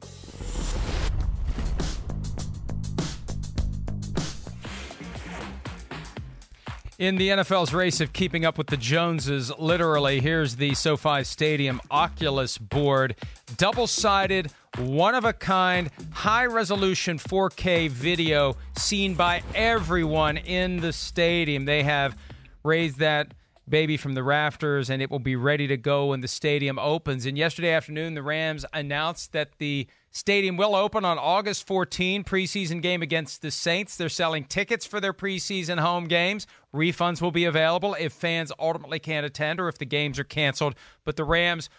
[6.99, 11.81] In the NFL's race of keeping up with the Joneses, literally, here's the SoFi Stadium
[11.93, 13.15] Oculus board.
[13.57, 20.93] Double sided, one of a kind, high resolution 4K video seen by everyone in the
[20.93, 21.67] stadium.
[21.67, 22.19] They have
[22.65, 23.33] raised that
[23.69, 27.27] baby from the rafters and it will be ready to go when the stadium opens.
[27.27, 32.83] And yesterday afternoon, the Rams announced that the stadium will open on August 14, preseason
[32.83, 33.97] game against the Saints.
[33.97, 36.47] They're selling tickets for their preseason home games.
[36.75, 40.75] Refunds will be available if fans ultimately can't attend or if the games are canceled.
[41.05, 41.71] But the Rams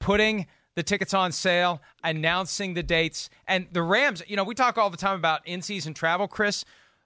[0.00, 3.30] putting the tickets on sale, announcing the dates.
[3.46, 6.64] And the Rams, you know, we talk all the time about in season travel, Chris.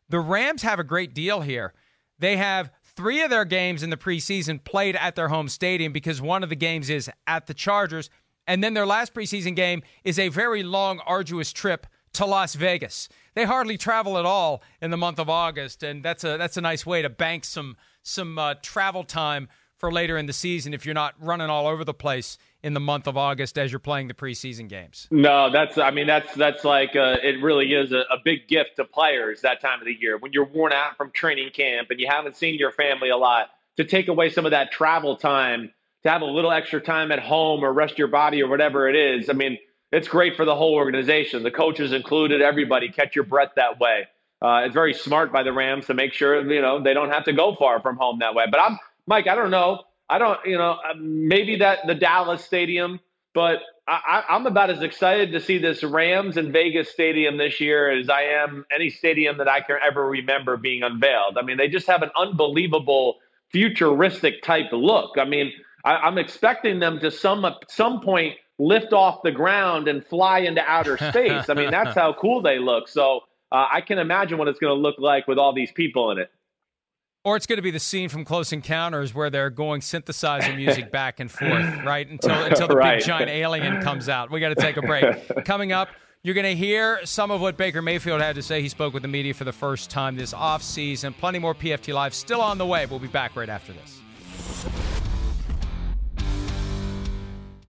[0.09, 1.74] The Rams have a great deal here.
[2.18, 6.20] They have three of their games in the preseason played at their home stadium because
[6.20, 8.11] one of the games is at the Chargers.
[8.49, 13.11] And then their last preseason game is a very long, arduous trip to Las Vegas.
[13.35, 16.63] They hardly travel at all in the month of August, and that's a that's a
[16.63, 20.85] nice way to bank some some uh, travel time for later in the season if
[20.85, 24.09] you're not running all over the place in the month of August as you're playing
[24.09, 25.07] the preseason games.
[25.11, 28.77] No, that's I mean that's that's like uh, it really is a, a big gift
[28.77, 32.01] to players that time of the year when you're worn out from training camp and
[32.01, 35.71] you haven't seen your family a lot to take away some of that travel time
[36.03, 38.97] to have a little extra time at home or rest your body or whatever it
[38.97, 39.29] is.
[39.29, 39.59] I mean,
[39.91, 42.89] it's great for the whole organization, the coaches included, everybody.
[42.91, 44.07] Catch your breath that way.
[44.41, 47.25] Uh, it's very smart by the Rams to make sure you know they don't have
[47.25, 48.45] to go far from home that way.
[48.51, 49.27] But I'm Mike.
[49.27, 49.83] I don't know.
[50.09, 50.39] I don't.
[50.45, 53.01] You know, uh, maybe that the Dallas Stadium,
[53.35, 57.91] but I, I'm about as excited to see this Rams and Vegas Stadium this year
[57.91, 61.39] as I am any stadium that I can ever remember being unveiled.
[61.39, 63.17] I mean, they just have an unbelievable
[63.51, 65.17] futuristic type look.
[65.19, 65.53] I mean,
[65.85, 70.61] I, I'm expecting them to some some point lift off the ground and fly into
[70.62, 71.49] outer space.
[71.49, 72.89] I mean, that's how cool they look.
[72.89, 73.20] So
[73.53, 76.18] uh, I can imagine what it's going to look like with all these people in
[76.18, 76.31] it.
[77.24, 80.91] Or it's going to be the scene from Close Encounters where they're going synthesizing music
[80.93, 82.09] back and forth, right?
[82.09, 82.99] Until until the Right.
[82.99, 84.31] big giant alien comes out.
[84.31, 85.05] We got to take a break.
[85.45, 85.89] Coming up,
[86.22, 88.61] you're going to hear some of what Baker Mayfield had to say.
[88.62, 91.16] He spoke with the media for the first time this offseason.
[91.16, 92.87] Plenty more PFT Live still on the way.
[92.87, 94.98] We'll be back right after this.